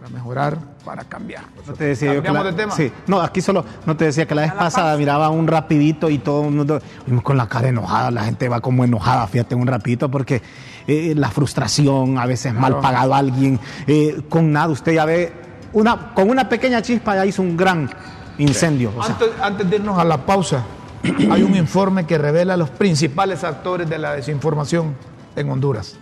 [0.00, 1.42] para mejorar, para cambiar.
[1.66, 2.72] No te decía yo que la- de tema.
[2.72, 6.16] Sí, no, aquí solo, no te decía que la vez pasada miraba un rapidito y
[6.18, 6.80] todo el mundo,
[7.22, 10.40] con la cara enojada, la gente va como enojada, fíjate, un rapidito, porque
[10.86, 15.32] eh, la frustración, a veces mal pagado a alguien, eh, con nada, usted ya ve,
[15.74, 17.90] una, con una pequeña chispa ya hizo un gran
[18.38, 18.92] incendio.
[18.96, 20.64] o sea, Antes, antes de irnos a la pausa,
[21.30, 24.94] hay un informe que revela los principales actores de la desinformación
[25.36, 25.98] en Honduras.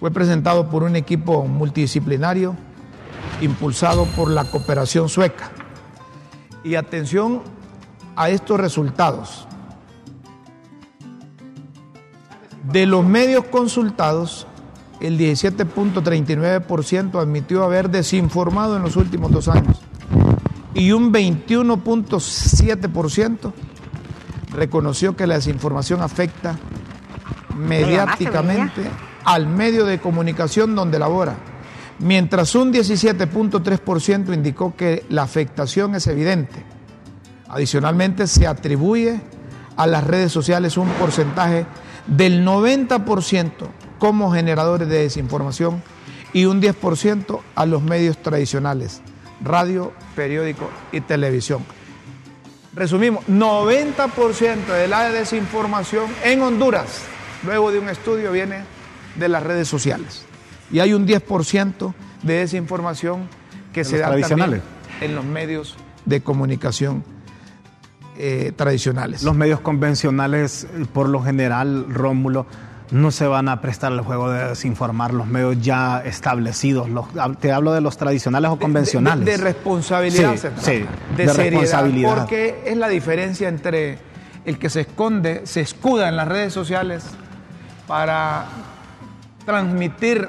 [0.00, 2.56] Fue presentado por un equipo multidisciplinario
[3.40, 5.50] impulsado por la cooperación sueca.
[6.62, 7.42] Y atención
[8.16, 9.48] a estos resultados.
[12.70, 14.46] De los medios consultados,
[15.00, 19.80] el 17.39% admitió haber desinformado en los últimos dos años
[20.74, 23.52] y un 21.7%
[24.52, 26.58] reconoció que la desinformación afecta
[27.56, 28.82] mediáticamente
[29.24, 31.36] al medio de comunicación donde labora,
[31.98, 36.62] mientras un 17.3% indicó que la afectación es evidente.
[37.48, 39.20] Adicionalmente, se atribuye
[39.76, 41.66] a las redes sociales un porcentaje
[42.06, 43.50] del 90%
[43.98, 45.82] como generadores de desinformación
[46.32, 49.00] y un 10% a los medios tradicionales,
[49.40, 51.64] radio, periódico y televisión.
[52.74, 57.02] Resumimos, 90% de la desinformación en Honduras,
[57.44, 58.64] luego de un estudio, viene
[59.14, 60.26] de las redes sociales.
[60.74, 63.28] Y hay un 10% de desinformación
[63.72, 64.60] que De se da también
[65.00, 67.04] en los medios de comunicación
[68.18, 69.22] eh, tradicionales.
[69.22, 72.46] Los medios convencionales, eh, por lo general, Rómulo,
[72.90, 76.88] no se van a prestar al juego de desinformar los medios ya establecidos.
[76.90, 77.06] Los-
[77.38, 79.24] te hablo de los tradicionales o convencionales.
[79.24, 80.84] De, de responsabilidad se trata, sí,
[81.16, 82.14] de, de seriedad, responsabilidad.
[82.18, 83.98] porque es la diferencia entre
[84.44, 87.04] el que se esconde, se escuda en las redes sociales
[87.86, 88.46] para
[89.44, 90.28] transmitir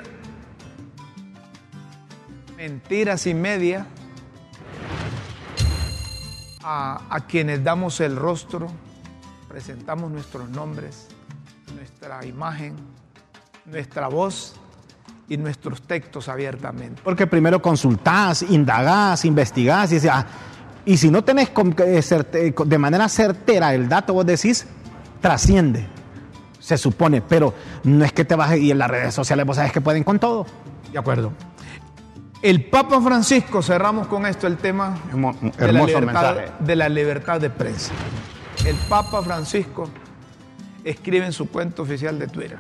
[2.69, 3.85] mentiras y media
[6.63, 8.67] a, a quienes damos el rostro,
[9.47, 11.07] presentamos nuestros nombres,
[11.75, 12.75] nuestra imagen,
[13.65, 14.55] nuestra voz
[15.29, 17.03] y nuestros textos abiertamente.
[17.03, 20.25] Porque primero consultás, indagás, investigás y, decís, ah,
[20.85, 24.65] y si no tenés de manera certera el dato, vos decís,
[25.21, 25.85] trasciende,
[26.59, 29.55] se supone, pero no es que te vas a- y en las redes sociales vos
[29.55, 30.47] sabes que pueden con todo.
[30.91, 31.31] De acuerdo.
[32.41, 37.41] El Papa Francisco, cerramos con esto el tema Hermo- de la, libertad, de la libertad
[37.41, 37.91] de prensa.
[38.65, 39.89] El Papa Francisco
[40.83, 42.59] escribe en su cuenta oficial de Twitter,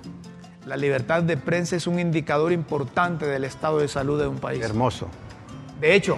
[0.65, 4.63] la libertad de prensa es un indicador importante del estado de salud de un país.
[4.63, 5.07] Hermoso.
[5.79, 6.17] De hecho,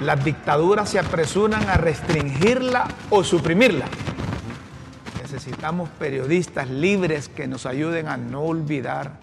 [0.00, 3.86] las dictaduras se apresuran a restringirla o suprimirla.
[5.22, 9.18] Necesitamos periodistas libres que nos ayuden a no olvidar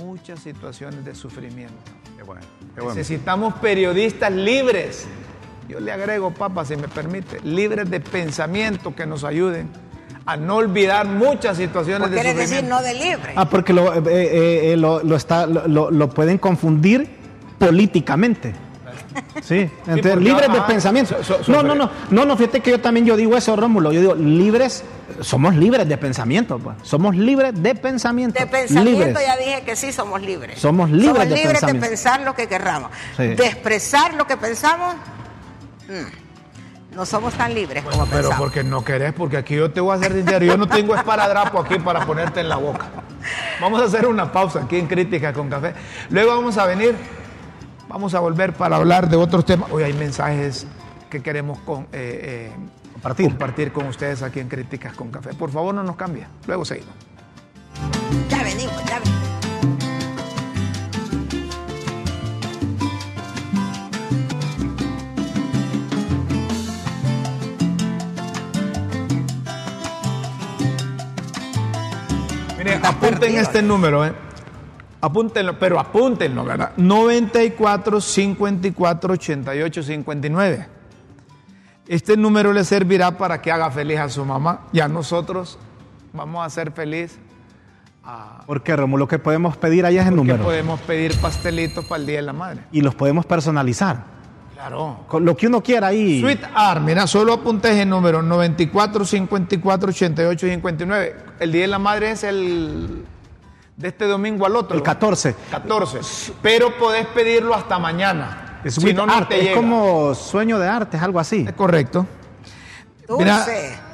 [0.00, 1.74] muchas situaciones de sufrimiento.
[2.34, 2.74] Qué bueno.
[2.74, 2.94] Qué bueno.
[2.96, 5.06] Necesitamos periodistas libres.
[5.68, 9.68] Yo le agrego, papá, si me permite, libres de pensamiento que nos ayuden
[10.26, 13.32] a no olvidar muchas situaciones de quieres decir no de libre.
[13.36, 17.08] Ah, porque lo, eh, eh, eh, lo, lo está, lo, lo- lo pueden confundir
[17.58, 18.52] políticamente.
[19.42, 21.22] Sí, entonces, libres de pensamiento.
[21.22, 23.92] so- so- no, no, no, no, no, fíjate que yo también yo digo eso, Rómulo.
[23.92, 24.84] Yo digo, libres,
[25.20, 26.76] somos libres de pensamiento, pues.
[26.82, 28.38] Somos libres de pensamiento.
[28.38, 29.26] De pensamiento Libres.
[29.26, 30.58] ya dije que sí somos libres.
[30.60, 32.90] Somos libres Somos de libres de pensar lo que querramos.
[33.16, 33.28] Sí.
[33.28, 34.94] De expresar lo que pensamos,
[35.88, 38.38] mm, no somos tan libres como Pero pensamos.
[38.38, 40.44] porque no querés, porque aquí yo te voy a hacer dinero.
[40.44, 42.86] Yo no tengo esparadrapo aquí para ponerte en la boca.
[43.60, 45.74] Vamos a hacer una pausa aquí en Crítica con Café.
[46.10, 46.94] Luego vamos a venir,
[47.90, 49.70] vamos a volver para hablar de otros temas.
[49.72, 50.66] Hoy hay mensajes
[51.10, 52.52] que queremos con, eh, eh,
[52.92, 53.26] Compartir.
[53.26, 55.34] compartir con ustedes aquí en Críticas con Café.
[55.34, 56.26] Por favor, no nos cambie.
[56.46, 56.94] Luego seguimos.
[58.28, 59.20] Ya venimos, ya venimos.
[72.56, 74.12] Miren, Está apunten este número, ¿eh?
[75.00, 76.72] Apúntenlo, pero apúntenlo, ¿verdad?
[76.76, 80.68] 94 54 88 59.
[81.88, 84.66] Este número le servirá para que haga feliz a su mamá.
[84.72, 85.58] Ya nosotros
[86.12, 87.18] vamos a hacer feliz
[88.04, 88.42] a.
[88.46, 90.44] Porque, Rómulo, que podemos pedir ahí es el número.
[90.44, 92.62] podemos pedir pastelitos para el Día de la Madre.
[92.70, 94.04] Y los podemos personalizar.
[94.54, 95.04] Claro.
[95.08, 96.20] Con lo que uno quiera ahí.
[96.20, 101.16] Sweet Art, mira, solo apunté ese número, 94 54 88 59.
[101.40, 103.06] El Día de la Madre es el
[103.80, 104.76] de este domingo al otro.
[104.76, 105.34] El 14.
[105.50, 106.00] 14.
[106.42, 108.60] Pero podés pedirlo hasta mañana.
[108.62, 111.46] Es, si no, no como sueño de arte, es algo así.
[111.48, 112.06] Es correcto.
[113.08, 113.24] Dulce.
[113.24, 113.46] Mira,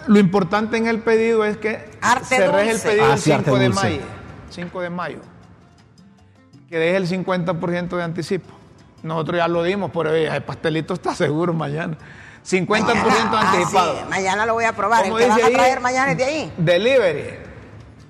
[0.09, 3.45] lo importante en el pedido es que Arte cerres el pedido Ah, el sí, arte
[3.45, 3.83] 5 de dulce.
[3.83, 4.01] mayo.
[4.51, 5.19] 5 de mayo.
[6.69, 8.53] Que deje el 50% de anticipo.
[9.05, 11.97] Nosotros ya lo dimos, pero eh, el pastelito está seguro mañana.
[12.45, 13.99] 50% Ah, anticipado.
[13.99, 15.07] sí, mañana lo voy a probar.
[15.07, 16.53] El que van a ahí, traer mañana es de ahí.
[16.57, 17.46] Delivery.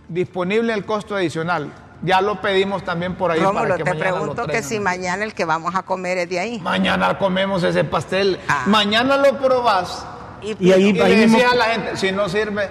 [0.08, 1.72] Disponible al costo adicional.
[2.02, 4.78] Ya lo pedimos también por ahí Rómulo, para que te mañana lo pregunto que si
[4.78, 6.60] mañana el que vamos a comer es de ahí.
[6.60, 8.38] Mañana comemos ese pastel.
[8.48, 8.64] Ah.
[8.66, 10.04] Mañana lo probás.
[10.42, 12.68] Y ahí- Y le mismo- decía a la gente, si no sirve,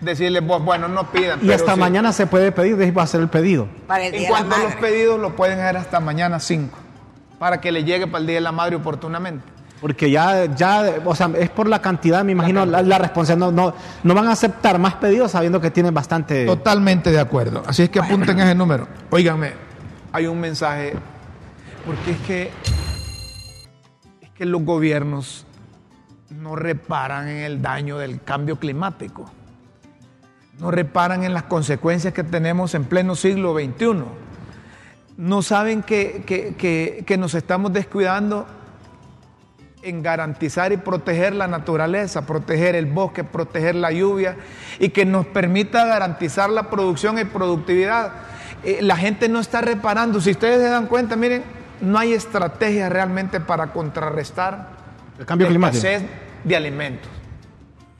[0.00, 1.38] decirle, pues, bueno, no pidan.
[1.40, 1.80] Y pero hasta sí.
[1.80, 3.66] mañana se puede pedir, de ahí va a ser el pedido.
[3.86, 6.78] para el En día cuanto a los pedidos, lo pueden hacer hasta mañana 5,
[7.38, 9.44] para que le llegue para el Día de la Madre oportunamente.
[9.80, 13.50] Porque ya, ya, o sea, es por la cantidad, me imagino, la, la responsabilidad.
[13.50, 16.44] No, no, no van a aceptar más pedidos sabiendo que tienen bastante.
[16.44, 17.62] Totalmente de acuerdo.
[17.66, 18.86] Así es que apunten ese número.
[19.10, 19.52] Óiganme,
[20.12, 20.92] hay un mensaje,
[21.86, 22.50] porque es que,
[24.20, 25.46] es que los gobiernos
[26.30, 29.30] no reparan en el daño del cambio climático.
[30.58, 34.04] No reparan en las consecuencias que tenemos en pleno siglo XXI.
[35.16, 38.46] No saben que, que- que- que nos estamos descuidando
[39.82, 44.36] en garantizar y proteger la naturaleza, proteger el bosque, proteger la lluvia
[44.78, 48.12] y que nos permita garantizar la producción y productividad.
[48.62, 50.20] Eh, la gente no está reparando.
[50.20, 51.42] Si ustedes se dan cuenta, miren,
[51.80, 54.68] no hay estrategia realmente para contrarrestar
[55.18, 55.86] El cambio la climático.
[55.86, 56.08] escasez
[56.44, 57.08] de alimentos.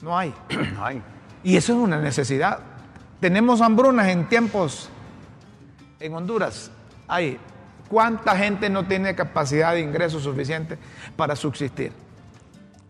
[0.02, 0.34] No hay.
[0.80, 1.02] Ay,
[1.42, 2.58] Y eso es una necesidad.
[3.20, 4.90] Tenemos hambrunas en tiempos
[5.98, 6.70] en Honduras.
[7.08, 7.38] Hay.
[7.90, 10.79] ¿Cuánta gente no tiene capacidad de ingreso suficiente
[11.16, 11.90] para subsistir?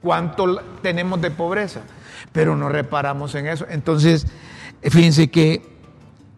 [0.02, 1.80] ¿Cuánto tenemos de pobreza?
[2.32, 3.64] Pero no reparamos en eso.
[3.70, 4.26] Entonces,
[4.82, 5.66] fíjense que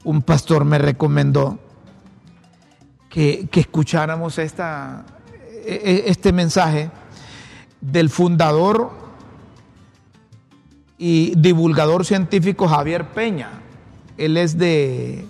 [0.05, 1.59] un pastor me recomendó
[3.11, 5.07] que, que escucháramos esta,
[5.67, 6.89] e- e- este mensaje
[7.81, 8.93] del fundador
[10.99, 13.51] y divulgador científico Javier Peña.
[14.17, 15.27] Él es de,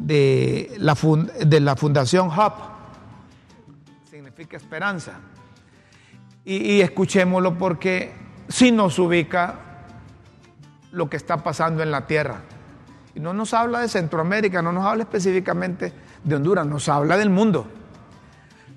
[0.00, 2.52] de, la, fun- de la Fundación HUB,
[4.10, 5.12] significa esperanza.
[6.44, 8.12] Y, y escuchémoslo porque
[8.48, 9.54] sí nos ubica
[10.92, 12.40] lo que está pasando en la tierra.
[13.14, 15.92] Y no nos habla de Centroamérica, no nos habla específicamente
[16.24, 17.66] de Honduras, nos habla del mundo.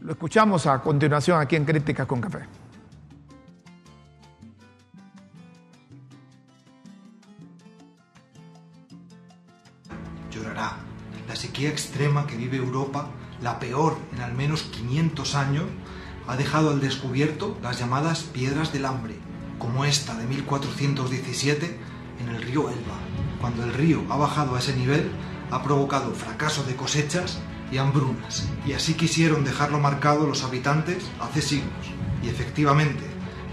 [0.02, 2.40] Lo escuchamos a continuación aquí en Críticas con Café.
[11.54, 15.66] Sequía extrema que vive Europa, la peor en al menos 500 años,
[16.26, 19.20] ha dejado al descubierto las llamadas piedras del hambre,
[19.60, 21.78] como esta de 1417
[22.22, 22.98] en el río Elba.
[23.40, 25.12] Cuando el río ha bajado a ese nivel,
[25.52, 27.38] ha provocado fracaso de cosechas
[27.72, 28.50] y hambrunas.
[28.66, 31.86] Y así quisieron dejarlo marcado los habitantes hace siglos.
[32.24, 33.04] Y efectivamente,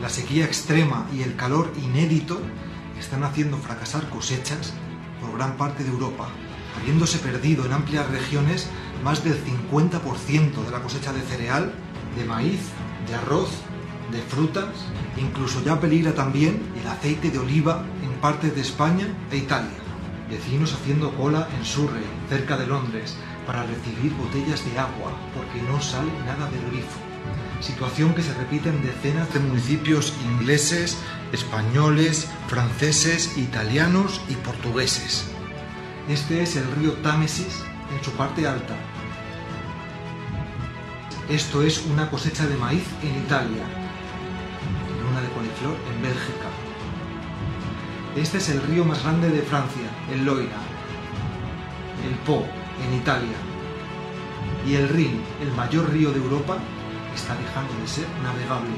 [0.00, 2.40] la sequía extrema y el calor inédito
[2.98, 4.72] están haciendo fracasar cosechas
[5.20, 6.30] por gran parte de Europa,
[6.78, 8.68] habiéndose perdido en amplias regiones
[9.02, 11.72] más del 50% de la cosecha de cereal,
[12.16, 12.60] de maíz,
[13.08, 13.50] de arroz,
[14.10, 14.68] de frutas,
[15.16, 19.78] incluso ya peligra también el aceite de oliva en partes de España e Italia.
[20.28, 25.80] Vecinos haciendo cola en Surrey, cerca de Londres, para recibir botellas de agua porque no
[25.80, 26.98] sale nada del grifo.
[27.60, 30.96] Situación que se repite en decenas de municipios ingleses,
[31.32, 35.29] españoles, franceses, italianos y portugueses.
[36.10, 37.62] Este es el río Támesis
[37.96, 38.74] en su parte alta.
[41.28, 43.62] Esto es una cosecha de maíz en Italia
[45.10, 46.48] una de coliflor en Bélgica.
[48.16, 50.58] Este es el río más grande de Francia, el Loira,
[52.08, 52.44] el Po,
[52.84, 53.36] en Italia.
[54.66, 56.58] Y el Rin, el mayor río de Europa,
[57.14, 58.74] está dejando de ser navegable.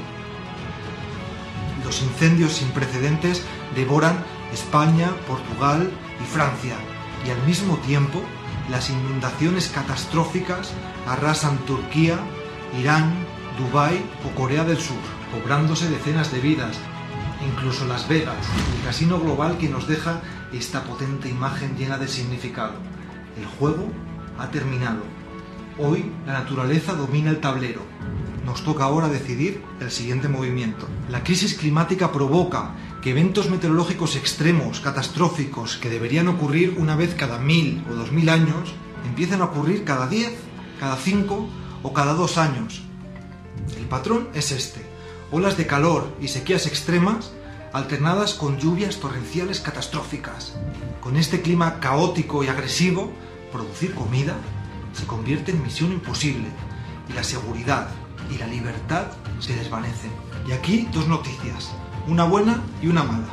[1.83, 3.43] Los incendios sin precedentes
[3.75, 5.91] devoran España, Portugal
[6.21, 6.75] y Francia,
[7.25, 8.21] y al mismo tiempo
[8.69, 10.71] las inundaciones catastróficas
[11.07, 12.17] arrasan Turquía,
[12.79, 13.13] Irán,
[13.57, 14.97] Dubái o Corea del Sur,
[15.31, 16.77] cobrándose decenas de vidas,
[17.47, 20.21] incluso Las Vegas, el casino global que nos deja
[20.53, 22.73] esta potente imagen llena de significado.
[23.37, 23.91] El juego
[24.39, 25.01] ha terminado.
[25.79, 27.81] Hoy la naturaleza domina el tablero.
[28.45, 30.87] Nos toca ahora decidir el siguiente movimiento.
[31.09, 32.71] La crisis climática provoca
[33.03, 38.29] que eventos meteorológicos extremos, catastróficos, que deberían ocurrir una vez cada mil o dos mil
[38.29, 38.73] años,
[39.05, 40.33] empiecen a ocurrir cada diez,
[40.79, 41.49] cada cinco
[41.83, 42.81] o cada dos años.
[43.77, 44.85] El patrón es este.
[45.31, 47.33] Olas de calor y sequías extremas
[47.73, 50.53] alternadas con lluvias torrenciales catastróficas.
[51.01, 53.11] Con este clima caótico y agresivo,
[53.51, 54.37] producir comida
[54.93, 56.47] se convierte en misión imposible
[57.09, 57.89] y la seguridad
[58.33, 59.07] y la libertad
[59.39, 60.11] se desvanecen.
[60.47, 61.73] Y aquí dos noticias,
[62.07, 63.27] una buena y una mala.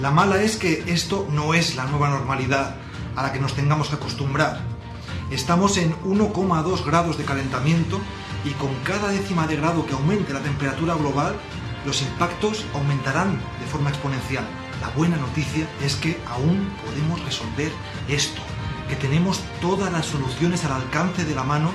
[0.00, 2.76] La mala es que esto no es la nueva normalidad
[3.16, 4.60] a la que nos tengamos que acostumbrar.
[5.30, 8.00] Estamos en 1,2 grados de calentamiento
[8.44, 11.34] y con cada décima de grado que aumente la temperatura global,
[11.86, 14.44] los impactos aumentarán de forma exponencial.
[14.80, 17.72] La buena noticia es que aún podemos resolver
[18.08, 18.40] esto,
[18.88, 21.70] que tenemos todas las soluciones al alcance de la mano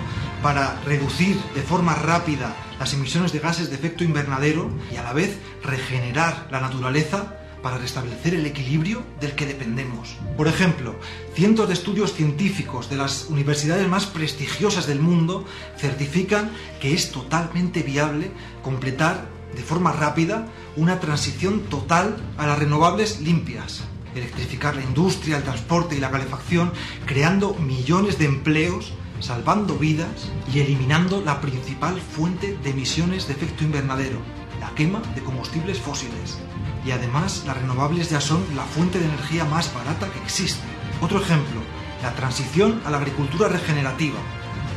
[0.47, 5.11] para reducir de forma rápida las emisiones de gases de efecto invernadero y a la
[5.11, 10.15] vez regenerar la naturaleza para restablecer el equilibrio del que dependemos.
[10.37, 10.95] Por ejemplo,
[11.35, 15.43] cientos de estudios científicos de las universidades más prestigiosas del mundo
[15.75, 18.31] certifican que es totalmente viable
[18.63, 23.83] completar de forma rápida una transición total a las renovables limpias,
[24.15, 26.71] electrificar la industria, el transporte y la calefacción,
[27.05, 33.63] creando millones de empleos, salvando vidas y eliminando la principal fuente de emisiones de efecto
[33.63, 34.19] invernadero,
[34.59, 36.37] la quema de combustibles fósiles.
[36.85, 40.63] Y además las renovables ya son la fuente de energía más barata que existe.
[41.01, 41.61] Otro ejemplo,
[42.01, 44.19] la transición a la agricultura regenerativa,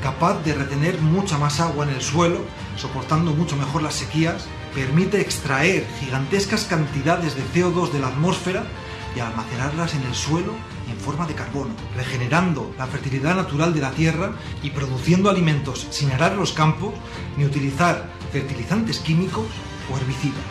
[0.02, 2.40] capaz de retener mucha más agua en el suelo,
[2.76, 8.64] soportando mucho mejor las sequías, permite extraer gigantescas cantidades de CO2 de la atmósfera
[9.14, 10.52] y almacenarlas en el suelo
[10.90, 16.10] en forma de carbono, regenerando la fertilidad natural de la tierra y produciendo alimentos sin
[16.10, 16.94] arar los campos
[17.36, 19.46] ni utilizar fertilizantes químicos
[19.92, 20.44] o herbicidas.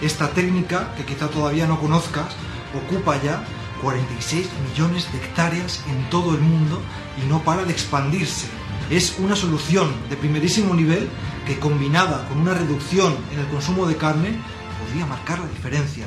[0.00, 2.34] Esta técnica, que quizá todavía no conozcas,
[2.74, 3.44] ocupa ya
[3.82, 6.80] 46 millones de hectáreas en todo el mundo
[7.22, 8.46] y no para de expandirse.
[8.90, 11.08] Es una solución de primerísimo nivel
[11.46, 14.36] que combinada con una reducción en el consumo de carne
[14.80, 16.06] podría marcar la diferencia.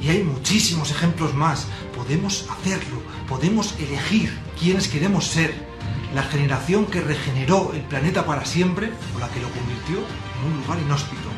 [0.00, 1.66] Y hay muchísimos ejemplos más.
[1.96, 5.66] Podemos hacerlo, podemos elegir quiénes queremos ser.
[6.14, 10.60] La generación que regeneró el planeta para siempre o la que lo convirtió en un
[10.62, 11.28] lugar inhóspito.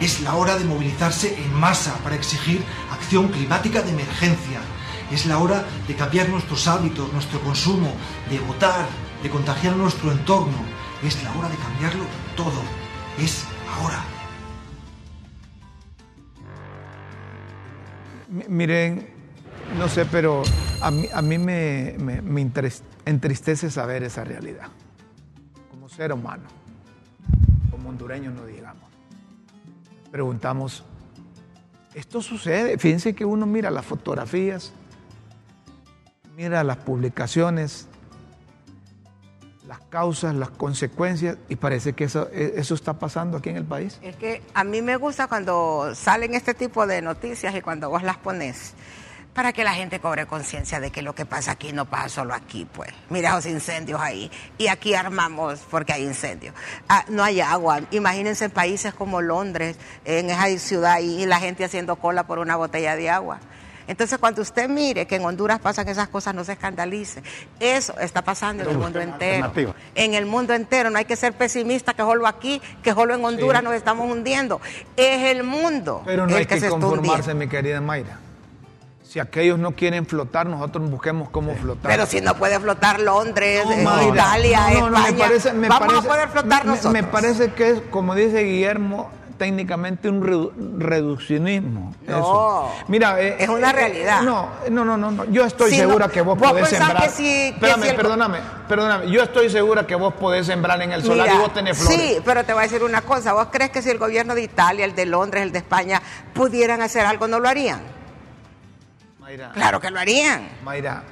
[0.00, 4.60] Es la hora de movilizarse en masa para exigir acción climática de emergencia.
[5.10, 7.92] Es la hora de cambiar nuestros hábitos, nuestro consumo,
[8.30, 8.86] de votar,
[9.22, 10.58] de contagiar nuestro entorno.
[11.02, 12.04] Es la hora de cambiarlo
[12.36, 12.62] todo.
[13.18, 13.44] Es
[13.76, 14.17] ahora.
[18.28, 19.08] Miren,
[19.78, 20.42] no sé, pero
[20.80, 22.50] a mí, me, me
[23.06, 24.68] entristece saber esa realidad.
[25.70, 26.44] Como ser humano,
[27.70, 28.82] como hondureños no digamos.
[30.10, 30.84] Preguntamos,
[31.94, 32.78] ¿esto sucede?
[32.78, 34.72] Fíjense que uno mira las fotografías,
[36.36, 37.88] mira las publicaciones,
[39.68, 43.64] las causas, las consecuencias, y parece que eso, e, eso está pasando aquí en el
[43.64, 43.98] país.
[44.02, 48.02] Es que a mí me gusta cuando salen este tipo de noticias y cuando vos
[48.02, 48.72] las pones
[49.34, 52.34] para que la gente cobre conciencia de que lo que pasa aquí no pasa solo
[52.34, 52.90] aquí, pues.
[53.10, 54.30] Mira los incendios ahí.
[54.56, 56.54] Y aquí armamos porque hay incendios.
[56.88, 57.82] Ah, no hay agua.
[57.92, 62.56] Imagínense en países como Londres, en esa ciudad, y la gente haciendo cola por una
[62.56, 63.38] botella de agua.
[63.88, 67.22] Entonces, cuando usted mire que en Honduras pasan esas cosas, no se escandalice.
[67.58, 69.74] Eso está pasando en el mundo entero.
[69.94, 70.90] En el mundo entero.
[70.90, 74.60] No hay que ser pesimista que solo aquí, que solo en Honduras nos estamos hundiendo.
[74.96, 76.02] Es el mundo.
[76.04, 78.18] Pero no hay que, conformarse, mi querida Mayra.
[79.02, 81.90] Si aquellos no quieren flotar, nosotros busquemos cómo flotar.
[81.90, 83.64] Pero si no puede flotar Londres,
[84.12, 85.28] Italia, España,
[85.66, 86.92] vamos a poder flotar nosotros.
[86.92, 91.94] Me parece que es, como dice Guillermo, técnicamente un reduccionismo.
[92.06, 94.22] No, Mira, eh, es una realidad.
[94.22, 97.04] No, no, no, no, yo estoy segura que vos, podés sembrar.
[97.04, 99.10] Que si, Espérame, perdóname, perdóname.
[99.10, 101.98] Yo estoy segura que vos podés sembrar en el solar y vos tenés flores.
[101.98, 103.32] Sí, pero te voy a decir una cosa.
[103.32, 106.02] ¿Vos crees que si el gobierno de Italia, el de Londres, el de España
[106.34, 107.80] pudieran hacer algo, no lo harían?
[109.20, 110.48] Mayra, claro que lo harían.
[110.64, 111.04] Mayra,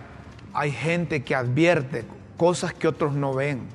[0.52, 2.04] hay gente que advierte
[2.36, 3.68] cosas que otros no ven.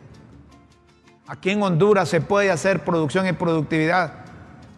[1.28, 4.21] Aquí en Honduras se puede hacer producción y productividad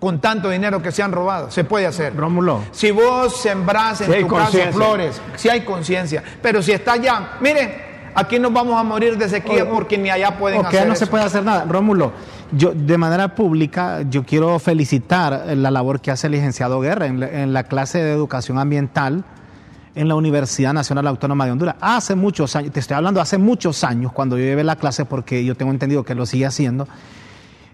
[0.04, 1.50] con tanto dinero que se han robado.
[1.50, 2.14] Se puede hacer.
[2.14, 2.66] Rómulo.
[2.74, 6.22] Si vos sembrás en tu casa flores, si hay conciencia.
[6.42, 7.72] Pero si está allá, miren,
[8.14, 11.24] aquí nos vamos a morir de sequía porque ni allá pueden hacer no se puede
[11.24, 11.64] hacer nada.
[11.64, 12.12] Rómulo,
[12.52, 17.54] yo de manera pública, yo quiero felicitar la labor que hace el licenciado Guerra en
[17.54, 19.24] la, clase de educación ambiental
[19.96, 21.76] en la Universidad Nacional Autónoma de Honduras.
[21.80, 25.46] Hace muchos años, te estoy hablando hace muchos años, cuando yo llevé la clase, porque
[25.46, 26.90] yo tengo entendido que lo sigue haciendo.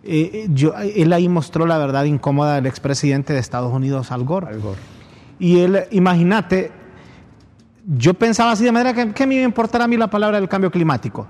[0.03, 4.47] Eh, yo, él ahí mostró la verdad incómoda del expresidente de Estados Unidos, Al Gore.
[5.39, 6.71] Y él, imagínate,
[7.85, 10.39] yo pensaba así de manera que, ¿qué me iba a importar a mí la palabra
[10.39, 11.27] del cambio climático?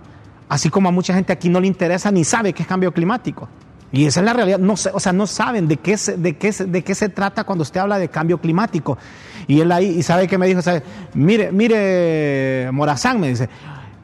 [0.48, 3.48] Así como a mucha gente aquí no le interesa ni sabe qué es cambio climático.
[3.92, 6.84] Y esa es la realidad, no, o sea, no saben de qué, de, qué, de
[6.84, 8.98] qué se trata cuando usted habla de cambio climático.
[9.48, 10.62] Y él ahí, y sabe que me dijo,
[11.16, 13.50] mire, mire, Morazán me dice,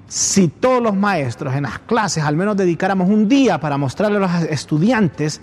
[0.08, 4.20] si todos los maestros en las clases al menos dedicáramos un día para mostrarle a
[4.20, 5.42] los estudiantes,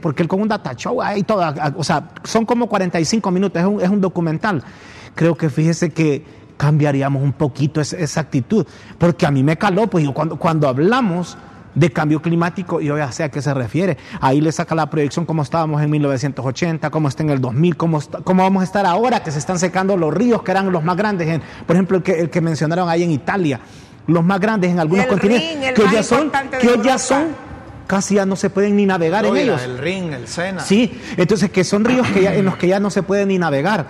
[0.00, 3.80] porque el con un data show todo, o sea, son como 45 minutos, es un,
[3.80, 4.62] es un documental.
[5.14, 6.24] Creo que fíjese que
[6.56, 8.66] cambiaríamos un poquito esa, actitud,
[8.98, 11.38] porque a mí me caló, pues cuando, cuando hablamos
[11.74, 13.96] de cambio climático, yo ya sé a qué se refiere.
[14.20, 18.00] Ahí le saca la proyección cómo estábamos en 1980, cómo está en el 2000, cómo,
[18.24, 20.96] cómo vamos a estar ahora que se están secando los ríos que eran los más
[20.96, 23.60] grandes, en, por ejemplo, el que, el que mencionaron ahí en Italia,
[24.06, 27.50] los más grandes en algunos continentes, que ya son, que ya son
[27.90, 29.60] casi ya no se pueden ni navegar en ellos.
[29.62, 30.60] El Rin, el Sena.
[30.60, 33.88] Sí, entonces que son ríos que en los que ya no se puede ni navegar.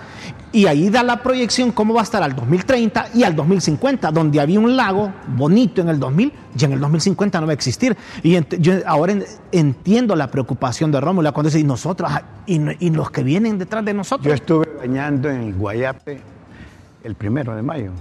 [0.53, 4.39] Y ahí da la proyección cómo va a estar al 2030 y al 2050, donde
[4.41, 7.95] había un lago bonito en el 2000, y en el 2050 no va a existir.
[8.21, 9.15] Y yo ahora
[9.51, 13.85] entiendo la preocupación de Rómula cuando dice, y nosotros, ah, y, los que vienen detrás
[13.85, 14.27] de nosotros.
[14.27, 16.21] Yo estuve bañando en el Guayape
[17.03, 17.91] el primero de mayo.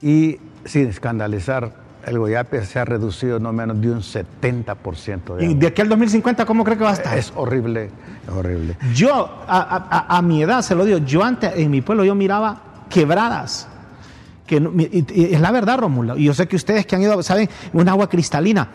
[0.00, 5.36] Y sin escandalizar, el Guayape se ha reducido no menos de un 70%.
[5.36, 7.16] De ¿Y de aquí al 2050 cómo cree que va a estar?
[7.16, 7.90] Es horrible,
[8.26, 8.76] es horrible.
[8.94, 13.68] Yo, a, mi edad, se lo digo, yo antes en mi pueblo yo miraba quebradas.
[14.46, 14.56] Que,
[15.14, 16.16] es la verdad, Romulo.
[16.16, 18.68] Y yo sé que ustedes que han ido, saben, un agua cristalina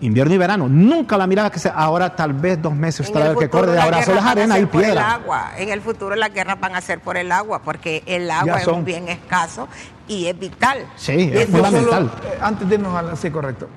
[0.00, 0.68] invierno y verano.
[0.68, 4.02] Nunca la miraba que se, ahora tal vez dos meses usted la que corre, ahora
[4.02, 5.14] solo es arena y piedra.
[5.14, 5.52] agua.
[5.56, 8.66] En el futuro las guerras van a ser por el agua, porque el agua es
[8.66, 9.68] un bien escaso
[10.08, 10.86] y es vital.
[10.96, 12.10] Sí, es fundamental.
[12.24, 13.68] Eh, antes de irnos a sí, correcto.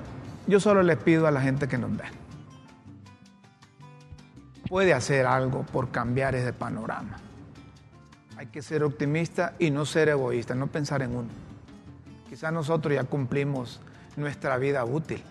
[0.46, 2.04] Yo solo les pido a la gente que nos ve.
[4.68, 7.18] Puede hacer algo por cambiar ese panorama.
[8.36, 11.28] Hay que ser optimista y no ser egoísta, no pensar en uno.
[12.28, 13.80] Quizás nosotros ya cumplimos
[14.16, 15.22] nuestra vida útil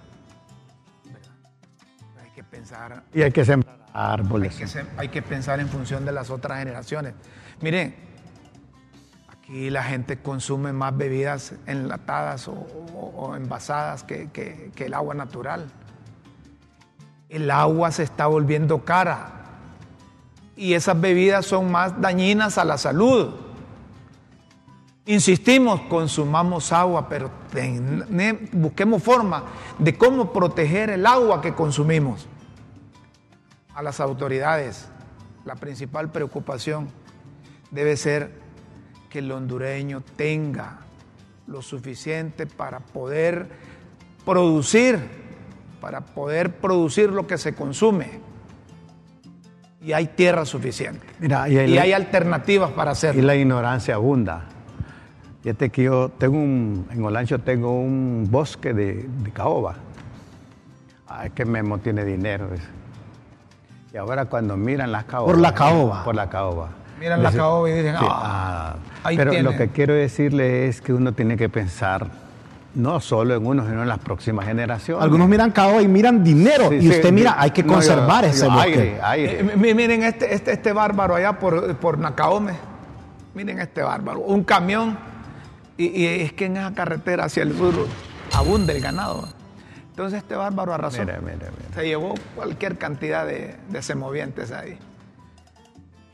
[2.43, 3.03] pensar.
[3.13, 4.59] Y hay que sembrar árboles.
[4.97, 7.13] Hay que, pensar en función de las otras generaciones.
[7.61, 7.95] Miren,
[9.47, 15.71] aquí la gente consume más bebidas enlatadas o, envasadas que, el agua natural.
[17.29, 19.45] El agua se está volviendo cara
[20.57, 23.35] y esas bebidas son más dañinas a la salud.
[25.05, 27.31] Insistimos, consumamos agua, pero
[28.51, 29.43] busquemos forma
[29.79, 32.27] de cómo proteger el agua que consumimos
[33.73, 34.89] a las autoridades
[35.45, 36.89] la principal preocupación.
[37.71, 38.46] debe ser
[39.10, 40.80] que el hondureño tenga
[41.47, 43.47] lo suficiente para poder
[44.26, 44.99] producir,
[45.80, 48.20] para poder producir lo que se consume.
[49.82, 51.05] Y hay tierra suficiente.
[51.20, 53.24] Mira, y, hay alternativas para Y hacerlo.
[53.24, 54.45] la ignorancia abunda.
[55.43, 59.76] Fíjate que yo tengo un, en Olancho tengo un bosque de, de caoba.
[61.08, 62.49] Ay, que Memo tiene dinero.
[63.93, 65.32] Y ahora cuando miran las caobas.
[65.32, 66.03] Por la caoba.
[66.03, 66.70] Por la caoba.
[66.99, 68.75] Miran la caoba y dicen, Sí, "Ah, ah".
[69.03, 69.43] ahí Pero tiene.
[69.51, 72.07] lo que quiero decirle es que uno tiene que pensar
[72.73, 75.03] no solo en uno, sino en las próximas generaciones.
[75.03, 76.69] Algunos miran caoba y miran dinero.
[76.69, 78.61] Sí, y sí, usted mira, mi- hay que no, yo- conservar yo- ese bosque.
[78.69, 79.39] Aire, aire.
[79.39, 82.53] Eh, mi- miren este, este, este bárbaro allá por, por Nacaome.
[83.33, 84.19] Miren este bárbaro.
[84.21, 84.97] Un camión.
[85.77, 87.73] Y, y es que en esa carretera hacia el sur
[88.33, 89.27] abunda el ganado.
[89.91, 90.99] Entonces este bárbaro arrasó.
[91.01, 91.75] Mira, mira, mira.
[91.75, 94.77] Se llevó cualquier cantidad de, de semovientes ahí.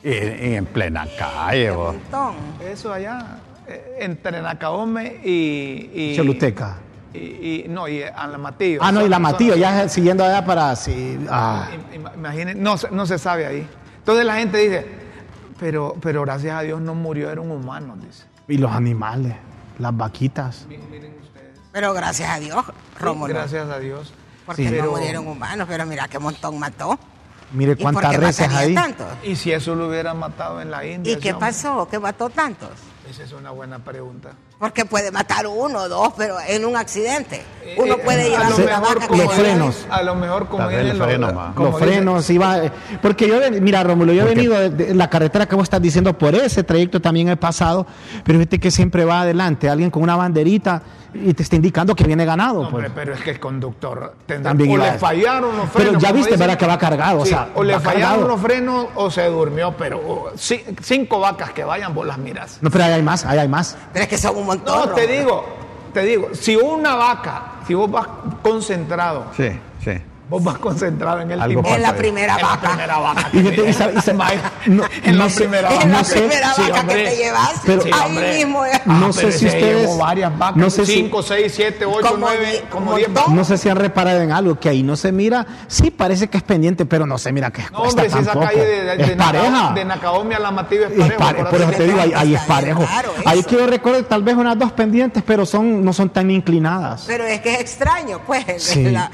[0.04, 1.96] Y, y en plena calle, vos.
[1.96, 2.36] montón.
[2.68, 3.38] Eso allá,
[3.68, 5.90] eh, entre Nacaome y...
[5.94, 6.78] y Choluteca.
[7.14, 8.80] Y, y- no, y Alamatillo.
[8.82, 10.76] Ah, no, y la Matillo, ya siguiendo allá para.
[10.76, 11.70] Sí, ah.
[11.94, 13.68] Im- Imaginen, no, se- no se sabe ahí.
[14.00, 14.86] Entonces la gente dice,
[15.60, 18.24] pero, pero gracias a Dios no murió, era un humano, dice.
[18.48, 19.36] Y los animales,
[19.78, 20.66] las vaquitas.
[21.72, 22.66] Pero gracias a Dios,
[23.00, 23.34] Rómulo.
[23.34, 24.12] Gracias a Dios.
[24.46, 26.98] Porque Sí, no pero- murieron humanos, pero mira qué montón mató.
[27.54, 28.74] Mire ¿Y por cuántas qué reses ahí.
[28.74, 29.08] tantos?
[29.24, 31.14] Y si eso lo hubiera matado en la India.
[31.14, 31.48] ¿Y qué hombre?
[31.48, 31.88] pasó?
[31.90, 32.70] ¿Qué mató tantos?
[33.10, 34.32] Esa es una buena pregunta.
[34.64, 37.44] Porque puede matar uno o dos, pero en un accidente.
[37.78, 39.86] Uno Eh, puede a llevar lo una mejor vaca como los frenos.
[39.90, 42.58] A lo mejor como los- freno, como los frenos iba
[43.02, 46.18] porque yo mira Rómulo yo he venido de, de la carretera que vos estás diciendo
[46.18, 47.88] por ese trayecto también he pasado
[48.26, 50.82] pero viste que siempre va adelante alguien con una banderita
[51.14, 52.92] y te está indicando que viene ganado No, pues.
[52.94, 56.02] pero es que el conductor tendrá, También o le a- fallaron los Pero frenos.
[56.04, 56.58] ya como viste, ¿verdad?
[56.58, 58.28] Que va cargado, o sea, o le fallaron cargado.
[58.28, 62.58] los frenos o se durmió, pero ci- cinco vacas que vayan, vos las miras.
[62.62, 64.53] no pero ahí hay más ahí hay más Pero es que son un.
[64.56, 65.46] No, te digo,
[65.94, 68.08] te digo, si una vaca, si vos vas
[68.42, 69.50] concentrado, Sí,
[69.84, 69.94] sí.
[70.30, 71.76] Vos vas concentrado en el Algo timón.
[71.76, 72.68] En la primera En la vaca.
[72.70, 73.30] primera vaca.
[73.34, 75.88] Y vete- y sabe- y sabe- no- en no la sé- primera En vaca.
[75.88, 77.60] la no sé, primera sí, vaca que te llevaste.
[77.66, 78.34] Pero- ahí hombre.
[78.38, 78.64] mismo.
[78.86, 82.08] No Ah, sé pero si ustedes- varias vacas, no sé si- 5, 6, 7, 8,
[82.08, 83.24] Como 9, di- como un 10 montón.
[83.26, 83.36] vacas.
[83.36, 86.38] no sé si han reparado en algo que ahí no se mira sí parece que
[86.38, 89.02] es pendiente pero no se mira que No, cuesta hombre, si esa calle de, de,
[89.04, 91.20] es de pareja de Nacaome a la Mativa es Es parejo.
[91.20, 92.86] pare- por eso te digo, ahí, ahí es parejo.
[93.26, 97.04] Ahí yo recuerdo tal vez unas dos pendientes, pero son no son tan inclinadas.
[97.08, 98.84] Pero es que es extraño, pues, Sí.
[98.86, 99.12] la-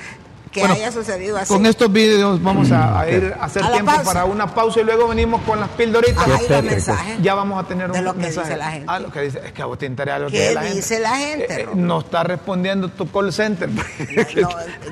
[0.52, 1.54] que Bueno, haya sucedido así.
[1.54, 4.04] Con estos videos vamos a, a ir a hacer A tiempo pausa.
[4.04, 6.28] para una pausa y luego venimos con las pildoritas.
[6.28, 6.64] Los tétrico.
[6.64, 7.22] mensajes.
[7.22, 8.47] Ya vamos a tener De un lo que mensaje.
[8.47, 8.86] dice la gente.
[8.89, 9.41] Ah, lo que dice.
[9.45, 10.76] Es que a vos te interesa lo que ¿Qué dice la gente.
[10.76, 13.70] dice la gente, Eh, no está respondiendo tu call center.
[13.70, 14.50] No,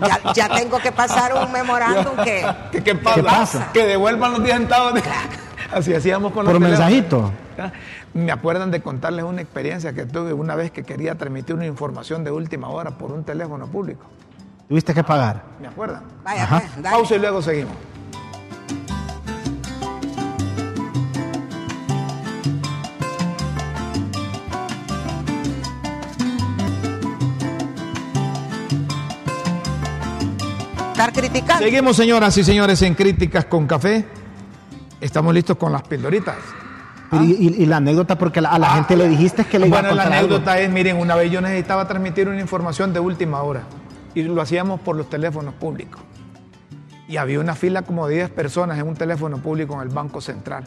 [0.08, 2.45] ya, ya tengo que pasar un memorándum que...
[2.72, 3.16] ¿Qué, qué pasa?
[3.16, 3.70] ¿Qué pasa?
[3.74, 4.93] Que devuelvan los 10 centavos.
[4.93, 5.03] de-
[5.72, 6.89] Así hacíamos con los Por teléfonos.
[6.89, 7.32] mensajito.
[7.58, 7.72] Ah,
[8.14, 12.24] Me acuerdan de contarles una experiencia que tuve una vez que quería transmitir una información
[12.24, 14.05] de última hora por un teléfono público.
[14.68, 15.43] Tuviste que pagar.
[15.61, 16.03] ¿Me acuerdan?
[16.24, 16.95] Vaya, pues, dale.
[16.97, 17.76] Pausa y luego seguimos.
[30.91, 31.63] Estar criticando.
[31.63, 34.05] Seguimos, señoras y señores, en Críticas con Café.
[34.99, 36.36] Estamos listos con las pildoritas.
[37.11, 39.68] Y, y- y la anécdota, porque la- a la Ah, gente le dijiste que le
[39.68, 40.36] iba Bueno, a la contar algo.
[40.36, 43.61] anécdota es, miren, una vez yo necesitaba transmitir una información de última hora
[44.20, 46.01] y lo hacíamos por los teléfonos públicos.
[47.07, 50.20] Y había una fila como de 10 personas en un teléfono público en el Banco
[50.22, 50.63] Central.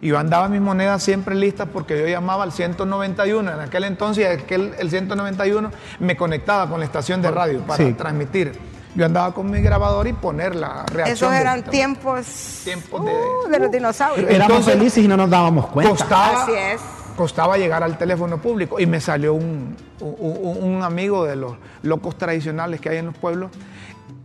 [0.00, 3.52] Y yo andaba mis monedas siempre listas porque yo llamaba al 191.
[3.52, 7.92] En aquel entonces, aquel, el 191 me conectaba con la estación de radio para Sí.
[7.92, 8.58] transmitir.
[8.96, 11.32] Yo andaba con mi grabador y poner la reacción.
[11.32, 14.30] Esos eran tiempos, Tiempos de- uh, de los dinosaurios.
[14.30, 15.90] Éramos Entonces, felices y no nos dábamos cuenta.
[15.90, 16.80] costaba, Así es.
[17.16, 22.80] Costaba llegar al teléfono público y me salió un, un- amigo de los locos tradicionales
[22.80, 23.50] que hay en los pueblos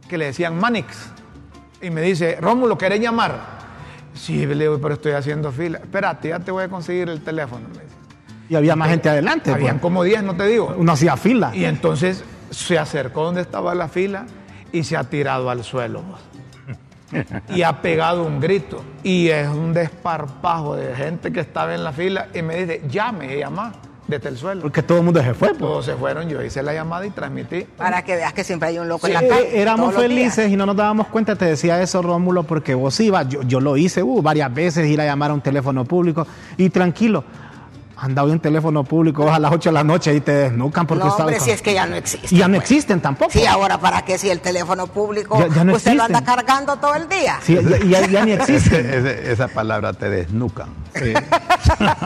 [0.07, 1.09] que le decían Manix
[1.81, 3.59] y me dice, Rómulo, ¿querés llamar?
[4.13, 5.77] Sí, le digo, pero estoy haciendo fila.
[5.77, 7.67] Espérate, ya te voy a conseguir el teléfono.
[7.69, 7.95] me dice.
[8.49, 9.51] Y había más gente adelante.
[9.51, 9.81] Habían pues.
[9.83, 10.73] como 10, no te digo.
[10.77, 11.55] Uno hacía fila.
[11.55, 14.25] Y entonces se acercó donde estaba la fila
[14.71, 16.01] y se ha tirado al suelo.
[17.55, 18.83] Y ha pegado un grito.
[19.03, 23.35] Y es un desparpajo de gente que estaba en la fila y me dice, llame,
[23.35, 23.73] y llama
[24.07, 24.61] desde el suelo.
[24.63, 25.49] Porque todo el mundo se fue.
[25.49, 25.59] pues.
[25.59, 27.61] Todos se fueron, yo hice la llamada y transmití.
[27.77, 29.61] Para que veas que siempre hay un loco Sí, en la eh, calle.
[29.61, 30.07] éramos los días.
[30.35, 33.59] felices y no nos dábamos cuenta, te decía eso Rómulo, porque vos ibas, yo, yo
[33.59, 36.25] lo hice uh, varias veces, ir a llamar a un teléfono público
[36.57, 37.23] y tranquilo,
[38.01, 41.03] andaba en un teléfono público a las 8 de la noche y te desnucan porque
[41.05, 42.33] No, hombre, con- si es que ya no existe.
[42.33, 42.71] Y ya no pues.
[42.71, 43.31] existen tampoco.
[43.31, 46.35] Sí, ahora para qué si el teléfono público Ya- ya no usted lo anda existen.
[46.45, 47.37] cargando todo el día.
[47.41, 48.89] Sí, ya, ya- ya ni existen.
[48.93, 50.69] Ese- esa palabra te desnucan.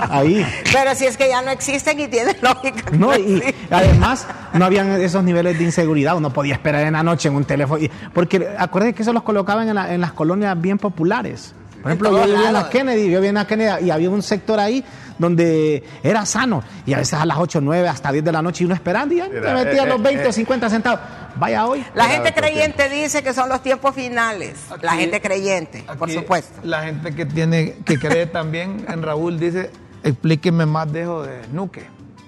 [0.10, 0.46] Ahí.
[0.72, 2.92] Pero si es que ya no existen y tienen lógica.
[2.92, 3.56] No, y existen.
[3.72, 7.46] además no habían esos niveles de inseguridad, uno podía esperar en la noche en un
[7.46, 7.82] teléfono.
[7.84, 11.54] y- porque acuérdense que eso los colocaban en, la- en las colonias bien populares.
[11.82, 12.70] Por ejemplo, En yo vivía en la.
[12.70, 14.84] Kennedy, yo vivía en la Kennedy y había un sector ahí
[15.18, 16.64] donde era sano.
[16.86, 19.14] Y a veces a las 8, 9, hasta 10 de la noche y uno esperando
[19.14, 20.28] y ya Mira, te metía eh, los eh, 20 eh.
[20.28, 21.00] o 50 centavos.
[21.36, 21.84] Vaya hoy.
[21.96, 24.56] La Era gente creyente dice que son los tiempos finales.
[24.82, 26.60] la gente creyente, por supuesto.
[26.64, 29.72] La gente que tiene, que cree también en Raúl dice,
[30.04, 31.86] explíqueme más de eso de Nuque.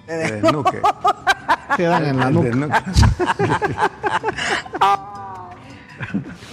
[0.08, 0.82] Eh, nuque.
[1.78, 2.84] Te dan en la nuca.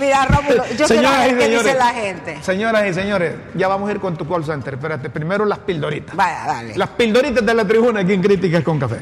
[0.00, 1.64] Mira, Rómulo, yo quiero Señoras ver y qué señores.
[1.64, 2.38] dice la gente.
[2.42, 4.74] Señoras y señores, ya vamos a ir con tu call center.
[4.74, 6.14] Espérate, primero las pildoritas.
[6.16, 6.76] Vaya, dale.
[6.76, 8.98] Las pildoritas de la tribuna aquí en Críticas con Café.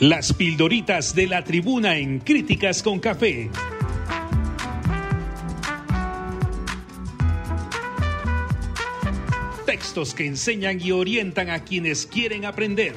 [0.00, 3.50] Las pildoritas de la tribuna en Críticas con Café.
[9.66, 12.94] Textos que enseñan y orientan a quienes quieren aprender.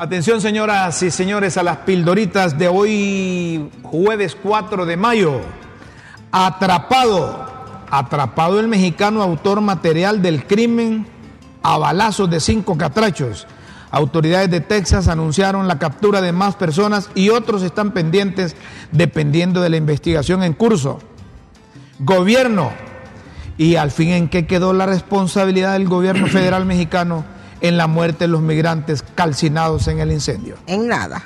[0.00, 5.40] Atención, señoras y señores, a las pildoritas de hoy, jueves 4 de mayo.
[6.30, 7.44] Atrapado,
[7.90, 11.04] atrapado el mexicano autor material del crimen
[11.64, 13.48] a balazos de cinco catrachos.
[13.90, 18.54] Autoridades de Texas anunciaron la captura de más personas y otros están pendientes
[18.92, 21.00] dependiendo de la investigación en curso.
[21.98, 22.70] Gobierno,
[23.56, 27.24] y al fin en qué quedó la responsabilidad del gobierno federal mexicano
[27.60, 30.56] en la muerte de los migrantes calcinados en el incendio.
[30.66, 31.22] En nada.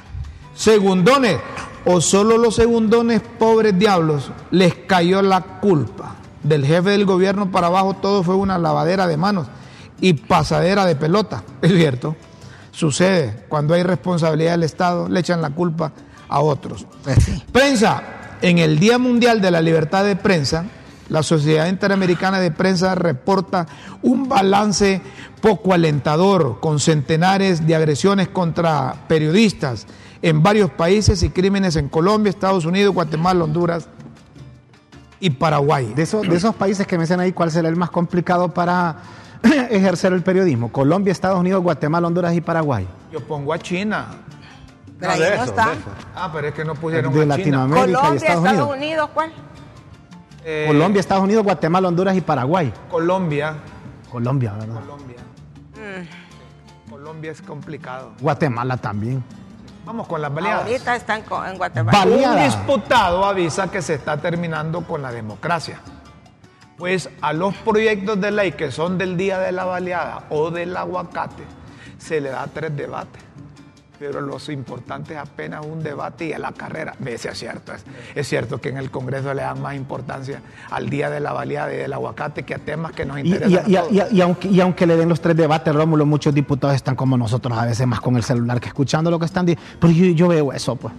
[0.54, 1.38] Segundones,
[1.84, 6.16] o solo los segundones, pobres diablos, les cayó la culpa.
[6.42, 9.46] Del jefe del gobierno para abajo todo fue una lavadera de manos
[10.00, 11.42] y pasadera de pelota.
[11.62, 12.16] Es cierto.
[12.72, 15.92] Sucede cuando hay responsabilidad del Estado, le echan la culpa
[16.28, 16.86] a otros.
[17.04, 17.42] Pues sí.
[17.52, 18.02] Prensa.
[18.40, 20.64] En el Día Mundial de la Libertad de Prensa,
[21.12, 23.66] la Sociedad Interamericana de Prensa reporta
[24.02, 25.02] un balance
[25.42, 29.86] poco alentador, con centenares de agresiones contra periodistas
[30.22, 33.88] en varios países y crímenes en Colombia, Estados Unidos, Guatemala, Honduras
[35.20, 35.92] y Paraguay.
[35.94, 38.96] De, esos, de esos países que mencionan ahí, ¿cuál será el más complicado para
[39.70, 40.72] ejercer el periodismo?
[40.72, 42.88] Colombia, Estados Unidos, Guatemala, Honduras y Paraguay.
[43.12, 44.06] Yo pongo a China.
[44.98, 45.66] Pero No, ahí de no eso, está.
[45.66, 45.82] de eso.
[46.14, 47.36] Ah, pero es que no pusieron De a China.
[47.36, 48.76] Latinoamérica y Colombia, Estados Estados Unidos.
[48.76, 49.32] Unidos, ¿cuál?
[50.44, 52.72] Eh, Colombia, Estados Unidos, Guatemala, Honduras y Paraguay.
[52.90, 53.56] Colombia.
[54.10, 54.80] Colombia, ¿verdad?
[54.80, 55.16] Colombia.
[55.74, 56.90] Mm.
[56.90, 58.12] Colombia es complicado.
[58.20, 59.22] Guatemala también.
[59.84, 60.64] Vamos con las baleadas.
[60.64, 61.98] Ahorita están en Guatemala.
[61.98, 62.36] Baleada.
[62.36, 65.80] Un disputado avisa que se está terminando con la democracia.
[66.76, 70.76] Pues a los proyectos de ley que son del día de la baleada o del
[70.76, 71.44] aguacate
[71.98, 73.22] se le da tres debates.
[74.04, 76.92] Pero los importantes apenas un debate y a la carrera.
[77.06, 77.72] Ese es cierto.
[77.72, 77.84] Es,
[78.16, 80.42] es cierto que en el Congreso le dan más importancia
[80.72, 83.50] al día de la baleada y del aguacate que a temas que nos interesan.
[83.52, 83.92] y- a y- todos.
[84.12, 87.16] y- y aunque, y aunque le den los tres debates, Rómulo, muchos diputados están como
[87.16, 89.72] nosotros, a veces más con el celular que escuchando lo que están diciendo.
[89.78, 90.92] Pero yo, yo veo eso, pues.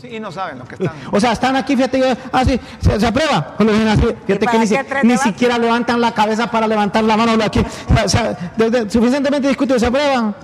[0.00, 0.92] Sí, y no saben lo que están.
[1.12, 3.54] O sea, están aquí, fíjate, yo, ah, sí, se, se aprueba.
[3.58, 4.58] Así, fíjate que
[5.04, 7.32] ni, si- siquiera levantan la cabeza para levantar la mano.
[7.44, 10.34] Aquí, o sea, de- de- suficientemente discutido, se aprueban.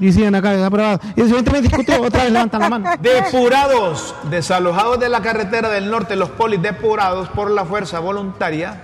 [0.00, 1.00] Y siguen acá, se aprobado.
[1.16, 2.90] Y suficientemente discutido, otra vez levantan la mano.
[3.00, 8.80] Depurados, desalojados de la carretera del norte, los polis depurados por la fuerza voluntaria,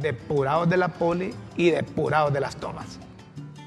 [0.00, 2.98] depurados de la poli y depurados de las tomas.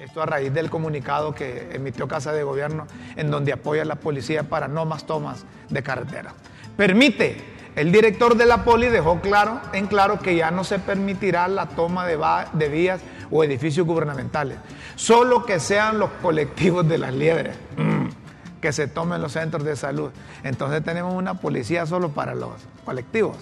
[0.01, 3.95] Esto a raíz del comunicado que emitió Casa de Gobierno en donde apoya a la
[3.95, 6.33] policía para no más tomas de carretera.
[6.77, 7.37] Permite,
[7.75, 11.65] el director de la poli dejó claro, en claro que ya no se permitirá la
[11.67, 13.01] toma de, va- de vías
[13.31, 14.57] o edificios gubernamentales,
[14.95, 17.55] solo que sean los colectivos de las liebres.
[17.77, 18.05] Mm
[18.65, 20.09] que se tomen los centros de salud.
[20.43, 22.49] Entonces tenemos una policía solo para los
[22.83, 23.37] colectivos.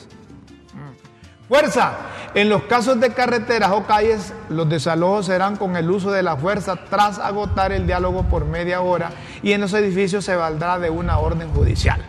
[0.73, 1.47] Mm.
[1.47, 1.93] Fuerza.
[2.33, 6.35] En los casos de carreteras o calles, los desalojos serán con el uso de la
[6.35, 9.11] fuerza tras agotar el diálogo por media hora
[9.41, 12.01] y en los edificios se valdrá de una orden judicial.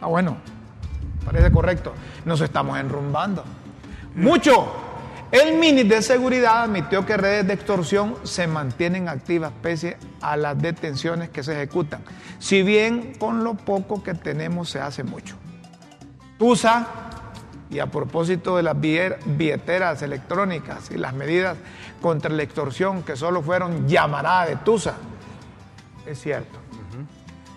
[0.00, 0.36] Ah, bueno,
[1.24, 1.94] parece correcto.
[2.24, 3.42] Nos estamos enrumbando.
[4.14, 4.85] Mucho.
[5.36, 10.58] El mini de seguridad admitió que redes de extorsión se mantienen activas pese a las
[10.62, 12.00] detenciones que se ejecutan.
[12.38, 15.36] Si bien con lo poco que tenemos se hace mucho.
[16.38, 16.86] TUSA,
[17.68, 21.58] y a propósito de las billeteras electrónicas y las medidas
[22.00, 24.94] contra la extorsión que solo fueron llamarada de TUSA,
[26.06, 26.58] es cierto.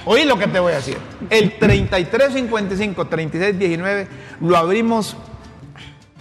[0.04, 0.96] Oí lo que te voy a decir.
[1.28, 4.08] El 3355 3619
[4.40, 5.16] lo abrimos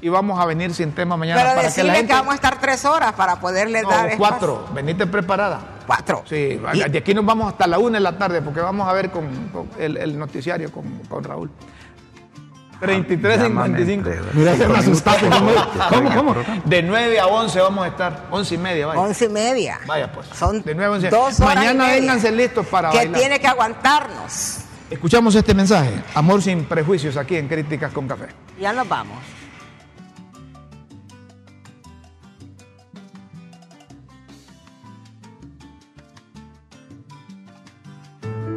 [0.01, 2.31] y vamos a venir sin tema mañana Pero para que la decirle que, gente vamos
[2.31, 4.17] a estar tres horas para poderle No, dar espacio.
[4.17, 5.59] cuatro, venite preparada.
[5.87, 6.23] Cuatro.
[6.27, 8.93] Sí, Y- de aquí nos vamos hasta la una de la tarde porque vamos a
[8.93, 11.49] ver con, con el, el noticiario con, con Raúl.
[12.79, 14.09] 3355.
[14.33, 15.27] Mira, se me asustaste.
[15.29, 15.51] ¿Cómo?
[15.89, 16.33] ¿Cómo?
[16.33, 16.35] cómo?
[16.65, 18.99] De 9 a 11 vamos a estar, 11 y media, vaya.
[19.01, 19.79] Once y media.
[19.87, 20.27] Vaya, pues.
[20.27, 21.09] Son De nueve a once.
[21.09, 23.19] dos horas Mañana vénganse listos para Que bailar.
[23.19, 24.59] tiene que aguantarnos.
[24.91, 28.27] Escuchamos este mensaje, amor sin prejuicios, aquí en Críticas con Café.
[28.59, 29.17] Ya nos vamos.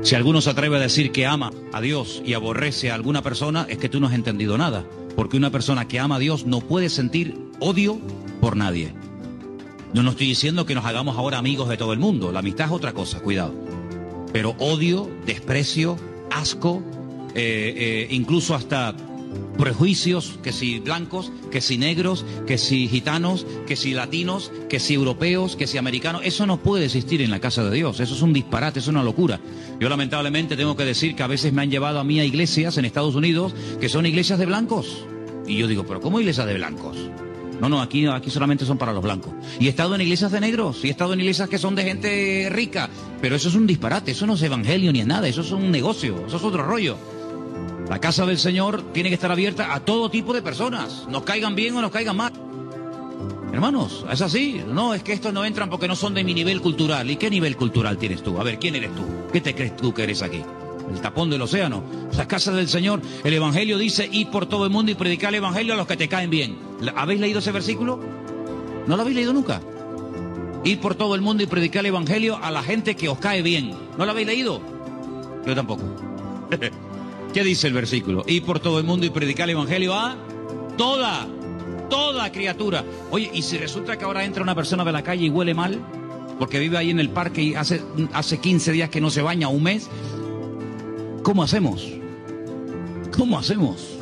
[0.03, 3.67] Si alguno se atreve a decir que ama a Dios y aborrece a alguna persona,
[3.69, 4.87] es que tú no has entendido nada.
[5.15, 7.99] Porque una persona que ama a Dios no puede sentir odio
[8.41, 8.95] por nadie.
[9.93, 12.33] No estoy diciendo que nos hagamos ahora amigos de todo el mundo.
[12.33, 13.53] La amistad es otra cosa, cuidado.
[14.33, 15.97] Pero odio, desprecio,
[16.31, 16.83] asco,
[17.35, 18.95] eh, eh, incluso hasta
[19.59, 24.95] prejuicios, que si blancos, que si negros, que si gitanos, que si latinos, que si
[24.95, 28.22] europeos, que si americanos, eso no puede existir en la casa de Dios, eso es
[28.22, 29.41] un disparate, es una locura.
[29.78, 32.78] Yo lamentablemente tengo que decir que a veces me han llevado a mí a iglesias
[32.78, 35.05] en Estados Unidos que son iglesias de blancos.
[35.47, 36.97] Y yo digo, pero ¿cómo iglesias de blancos?
[37.61, 39.33] No, no, aquí, aquí solamente son para los blancos.
[39.59, 41.85] Y he estado en iglesias de negros, y he estado en iglesias que son de
[41.85, 42.89] gente rica,
[43.20, 45.70] pero eso es un disparate, eso no es evangelio ni es nada, eso es un
[45.70, 46.97] negocio, eso es otro rollo.
[47.91, 51.55] La casa del Señor tiene que estar abierta a todo tipo de personas, nos caigan
[51.55, 52.32] bien o nos caigan mal.
[53.53, 54.62] Hermanos, es así.
[54.66, 57.11] No, es que estos no entran porque no son de mi nivel cultural.
[57.11, 58.41] ¿Y qué nivel cultural tienes tú?
[58.41, 59.03] A ver, ¿quién eres tú?
[59.32, 60.41] ¿Qué te crees tú que eres aquí?
[60.88, 61.82] El tapón del océano.
[62.16, 63.01] La casa del Señor.
[63.24, 65.97] El Evangelio dice, ir por todo el mundo y predicar el Evangelio a los que
[65.97, 66.57] te caen bien.
[66.80, 67.99] ¿La- ¿Habéis leído ese versículo?
[68.86, 69.61] ¿No lo habéis leído nunca?
[70.62, 73.43] Ir por todo el mundo y predicar el Evangelio a la gente que os cae
[73.43, 73.74] bien.
[73.99, 74.61] ¿No lo habéis leído?
[75.45, 75.82] Yo tampoco.
[77.33, 78.24] ¿Qué dice el versículo?
[78.26, 80.16] Ir por todo el mundo y predicar el Evangelio a
[80.76, 81.28] toda,
[81.89, 82.85] toda criatura.
[83.12, 85.78] Oye, ¿y si resulta que ahora entra una persona de la calle y huele mal?
[86.41, 89.47] Porque vive ahí en el parque y hace, hace 15 días que no se baña,
[89.49, 89.89] un mes.
[91.22, 91.87] ¿Cómo hacemos?
[93.16, 93.97] ¿Cómo hacemos?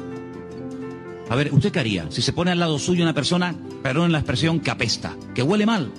[1.29, 2.07] A ver, ¿usted qué haría?
[2.11, 5.67] Si se pone al lado suyo una persona, perdón la expresión, que apesta, que huele
[5.67, 5.93] mal,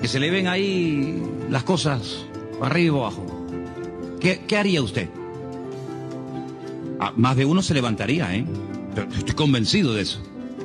[0.00, 2.24] que se le ven ahí las cosas
[2.60, 3.46] arriba y abajo.
[4.18, 5.08] ¿Qué, qué haría usted?
[7.00, 8.44] Ah, más de uno se levantaría, ¿eh?
[9.16, 10.20] Estoy convencido de eso.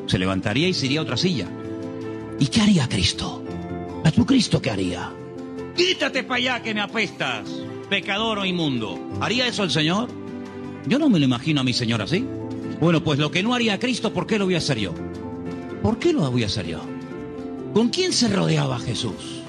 [0.07, 1.47] Se levantaría y se iría a otra silla.
[2.39, 3.41] ¿Y qué haría Cristo?
[4.03, 5.11] ¿A tu Cristo qué haría?
[5.75, 7.49] Quítate para allá que me apestas,
[7.89, 8.99] pecador o inmundo.
[9.21, 10.09] ¿Haría eso el Señor?
[10.85, 12.25] Yo no me lo imagino a mi Señor así.
[12.81, 14.93] Bueno, pues lo que no haría Cristo, ¿por qué lo voy a hacer yo?
[15.81, 16.81] ¿Por qué lo voy a hacer yo?
[17.73, 19.41] ¿Con quién se rodeaba Jesús?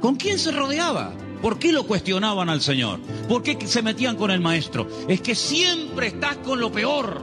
[0.00, 1.14] ¿Con quién se rodeaba?
[1.42, 3.00] ¿Por qué lo cuestionaban al Señor?
[3.28, 4.86] ¿Por qué se metían con el maestro?
[5.08, 7.22] Es que siempre estás con lo peor.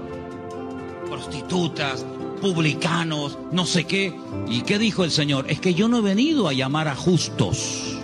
[1.08, 2.04] Prostitutas,
[2.42, 4.14] publicanos, no sé qué.
[4.48, 5.46] ¿Y qué dijo el Señor?
[5.50, 7.98] Es que yo no he venido a llamar a justos.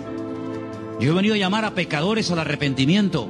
[1.00, 3.28] Yo he venido a llamar a pecadores al arrepentimiento.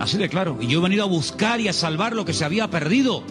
[0.00, 0.58] Así de claro.
[0.60, 3.22] Y yo he venido a buscar y a salvar lo que se había perdido.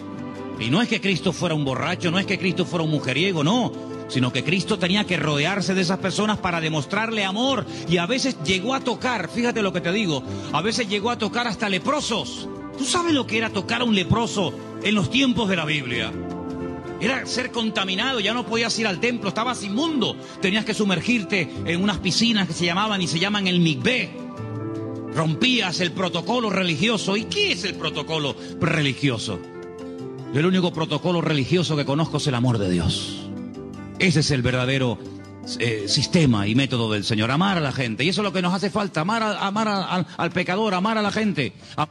[0.58, 3.44] Y no es que Cristo fuera un borracho, no es que Cristo fuera un mujeriego,
[3.44, 3.91] no.
[4.12, 7.64] Sino que Cristo tenía que rodearse de esas personas para demostrarle amor.
[7.88, 11.16] Y a veces llegó a tocar, fíjate lo que te digo, a veces llegó a
[11.16, 12.46] tocar hasta leprosos.
[12.76, 14.52] ¿Tú sabes lo que era tocar a un leproso
[14.82, 16.12] en los tiempos de la Biblia?
[17.00, 20.14] Era ser contaminado, ya no podías ir al templo, estabas inmundo.
[20.42, 24.10] Tenías que sumergirte en unas piscinas que se llamaban y se llaman el mikveh.
[25.14, 27.16] Rompías el protocolo religioso.
[27.16, 29.38] ¿Y qué es el protocolo religioso?
[30.34, 33.31] Yo el único protocolo religioso que conozco es el amor de Dios.
[34.02, 34.98] Ese es el verdadero
[35.60, 38.04] eh, sistema y método del Señor, amar a la gente.
[38.04, 40.74] Y eso es lo que nos hace falta, amar, a- amar a- al, al pecador,
[40.74, 41.52] amar a la gente.
[41.76, 41.88] A-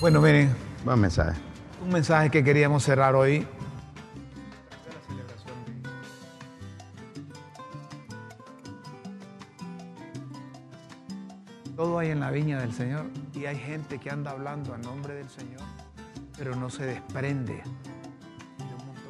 [0.00, 0.54] Bueno, miren,
[0.84, 1.38] Buen mensaje.
[1.84, 3.46] un mensaje que queríamos cerrar hoy.
[11.76, 15.14] Todo hay en la viña del Señor y hay gente que anda hablando a nombre
[15.14, 15.62] del Señor,
[16.36, 17.62] pero no se desprende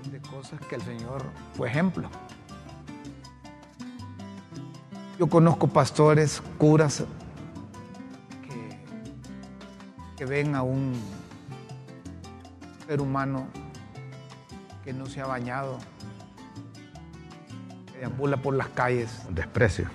[0.05, 1.25] de un montón de cosas que el Señor
[1.55, 2.09] fue ejemplo.
[5.19, 7.05] Yo conozco pastores, curas
[8.49, 8.79] que,
[10.17, 10.95] que ven a un
[12.87, 13.47] ser humano
[14.85, 15.79] que no se ha bañado,
[17.93, 19.87] que deambula por las calles Desprecio.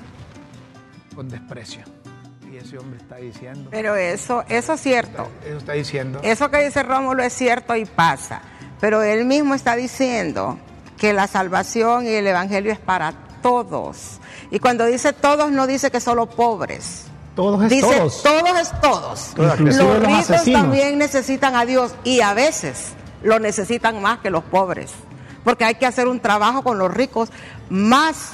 [1.13, 1.81] con desprecio.
[2.49, 5.27] Y ese hombre está diciendo, Pero eso, eso es cierto.
[5.45, 8.41] eso está diciendo, Eso que dice Rómulo es cierto y pasa.
[8.79, 10.57] Pero él mismo está diciendo
[10.97, 14.19] que la salvación y el evangelio es para todos.
[14.51, 17.05] Y cuando dice todos, no dice que solo pobres.
[17.35, 18.23] Todos es dice todos.
[18.23, 19.29] todos es todos.
[19.37, 24.43] Inclusive los ricos también necesitan a Dios y a veces lo necesitan más que los
[24.43, 24.91] pobres.
[25.43, 27.29] Porque hay que hacer un trabajo con los ricos
[27.69, 28.31] más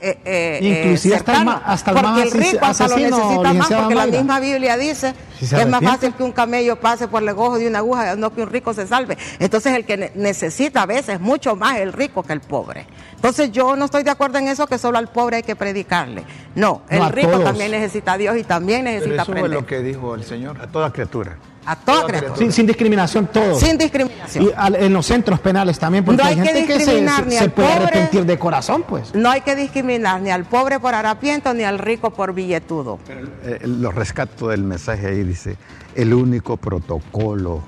[0.00, 3.52] eh, eh, Inclusive eh, hasta el hasta el porque más el rico hasta lo necesita
[3.54, 7.06] más porque la misma Biblia dice Si que es más fácil que un camello pase
[7.08, 9.18] por el ojo de una aguja, no que un rico se salve.
[9.38, 12.86] Entonces el que ne- necesita a veces mucho más el rico que el pobre.
[13.14, 16.24] Entonces yo no estoy de acuerdo en eso que solo al pobre hay que predicarle.
[16.54, 17.44] No, el No, rico todos.
[17.44, 19.50] también necesita a Dios y también pero necesita eso es aprender.
[19.60, 20.60] lo que dijo el Señor.
[20.60, 21.36] A toda criatura.
[21.66, 22.36] A toda criatura.
[22.36, 23.60] Sin, sin discriminación, todos.
[23.60, 24.44] Sin discriminación.
[24.44, 26.78] Y al- en los centros penales también, porque No hay hay que gente que se,
[26.78, 27.84] discriminar se- ni se al puede pobre.
[27.84, 29.14] arrepentir de corazón, pues.
[29.14, 32.98] No hay que discriminar ni al pobre por harapiento ni al rico por billetudo.
[33.44, 35.56] Eh, lo rescato del mensaje ahí, dice,
[35.94, 37.62] el único protocolo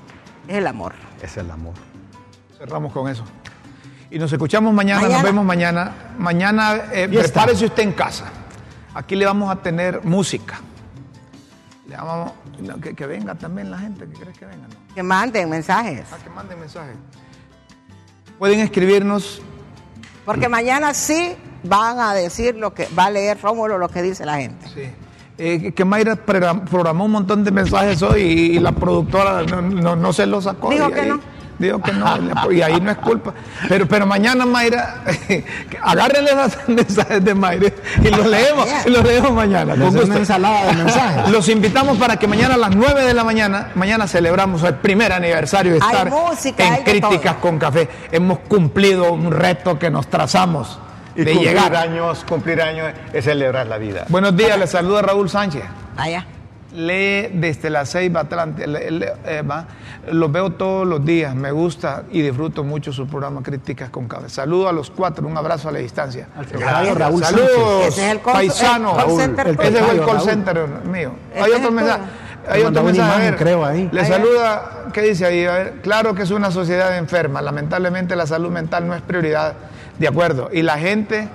[0.49, 0.95] Es el amor.
[1.23, 1.75] es el amor.
[2.59, 3.25] Cerramos con eso.
[4.11, 5.93] Y nos escuchamos mañana, nos vemos mañana.
[6.19, 8.25] Mañana eh, prepárese usted en casa.
[8.95, 10.61] Aquí le vamos a tener música.
[11.93, 14.95] Le vamos, no, que, que venga también la gente, que crees que venga, ¿no?
[14.95, 16.05] Que manden mensajes.
[16.11, 16.97] Ah, que manden mensajes.
[18.39, 19.43] Pueden escribirnos
[20.25, 24.25] Porque mañana sí van a decir lo que va a leer Rómulo lo que dice
[24.25, 24.67] la gente.
[24.69, 24.91] Sí.
[25.39, 29.61] Eh, que Mayra program- programó un montón de mensajes hoy y, y la productora no,
[29.63, 30.71] no- no se los sacó.
[30.71, 31.21] Dijo que ahí- no.
[31.63, 33.33] Dijo que no, y ahí no es culpa.
[33.69, 34.97] Pero, pero mañana Mayra,
[35.83, 37.69] agárrenle los mensajes de Mayra
[38.03, 39.73] y los leemos, y los leemos mañana.
[39.75, 40.17] Con una gusto.
[40.17, 41.29] ensalada de mensajes.
[41.31, 45.13] Los invitamos para que mañana a las 9 de la mañana, mañana celebramos el primer
[45.13, 47.41] aniversario de Hay estar música, en Críticas todo.
[47.41, 47.89] con Café.
[48.11, 50.79] Hemos cumplido un reto que nos trazamos
[51.15, 51.77] Y de cumplir llegar.
[51.77, 54.05] años, cumplir años es celebrar la vida.
[54.09, 55.63] Buenos días, les saluda Raúl Sánchez.
[55.97, 56.27] Allá.
[56.75, 59.67] Lee desde la Ceiba Atlante, le- le- eh, va.
[60.11, 64.29] los veo todos los días, me gusta y disfruto mucho su programa Críticas con Café.
[64.31, 66.29] Saludo a los cuatro, un abrazo a la distancia.
[66.51, 68.91] tocayo Raúl Saludos, Ese es el call- paisano.
[68.91, 69.21] el call Raúl.
[69.21, 70.21] center Ese fue el call Raúl.
[70.21, 71.13] center mío.
[71.41, 72.03] Hay otro mensaje.
[72.49, 73.15] Hay Me otro mensaje.
[73.21, 73.89] imagen, creo, ahí.
[73.93, 75.45] Le Ahí, saluda, ¿qué dice ahí?
[75.45, 77.41] A ver, claro que es una sociedad enferma.
[77.41, 79.55] Lamentablemente la salud mental no es prioridad.
[79.99, 80.49] De acuerdo.
[80.53, 81.29] Y la gente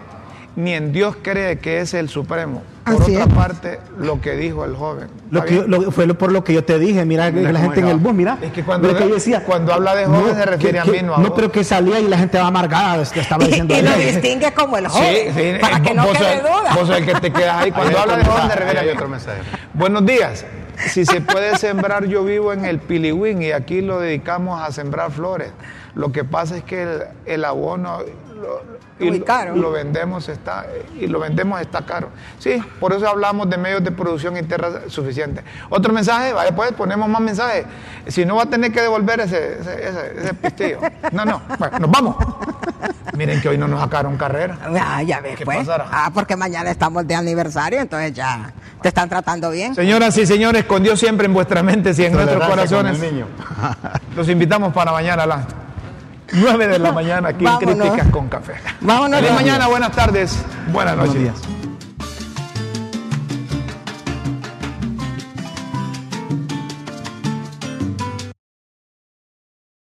[0.58, 2.62] ni en Dios cree que es el supremo.
[2.92, 3.34] Por Así otra es.
[3.34, 5.08] parte, lo que dijo el joven.
[5.30, 7.82] Lo ¿Está que, lo- fue lo- por lo que yo te dije, mira, la gente
[7.82, 8.38] en el bus, mira.
[8.42, 11.20] Es que cuando- yo decía, cuando habla de joven se refiere a mí, no a
[11.20, 11.32] vos.
[11.36, 13.76] pero que salía y la gente va amargada, estaba diciendo.
[13.78, 15.34] y lo distingue como el Sí, joven.
[15.36, 16.76] sí, para eh, que no vos quede sos- duda.
[16.76, 17.72] Vos sos el que te quedas ahí.
[17.78, 18.94] Cuando habla de joven, se refiere a hay mí.
[18.94, 19.42] otro mensaje.
[19.74, 20.46] Buenos días.
[20.78, 25.10] Si se puede sembrar, yo vivo en el Piliwín y aquí lo dedicamos a sembrar
[25.12, 25.50] flores.
[25.96, 27.98] Lo que pasa es que el, el abono
[28.38, 28.62] lo,
[29.00, 29.56] Muy lo- caro.
[29.56, 30.66] lo vendemos está
[31.00, 32.10] y lo vendemos está caro.
[32.40, 35.44] Sí, por eso hablamos de medios de producción interna suficientes.
[35.70, 37.66] Otro mensaje, vaya pues ponemos más mensajes.
[38.08, 40.80] Si no va a tener que devolver ese ese, ese, ese pistillo.
[41.12, 41.42] No, no.
[41.60, 42.16] Bueno, nos vamos.
[43.18, 44.58] Miren que hoy no nos sacaron carrera.
[44.80, 45.58] Ah, ya ves, ¿Qué pues.
[45.60, 45.88] pasará?
[45.92, 49.74] Ah, porque mañana estamos de aniversario, entonces ya te están tratando bien.
[49.74, 53.02] Señoras y señores, con Dios siempre en vuestra mente y en nuestros Tolerancia corazones.
[53.02, 53.26] el niño.
[54.16, 55.26] Los invitamos para mañana
[56.34, 58.54] 9 de la mañana aquí en Críticas con Café.
[58.82, 59.22] Vámonos.
[59.22, 60.38] Buenos mañana, buenas tardes,
[60.72, 61.22] buenas Buenos noches.
[61.44, 61.66] días.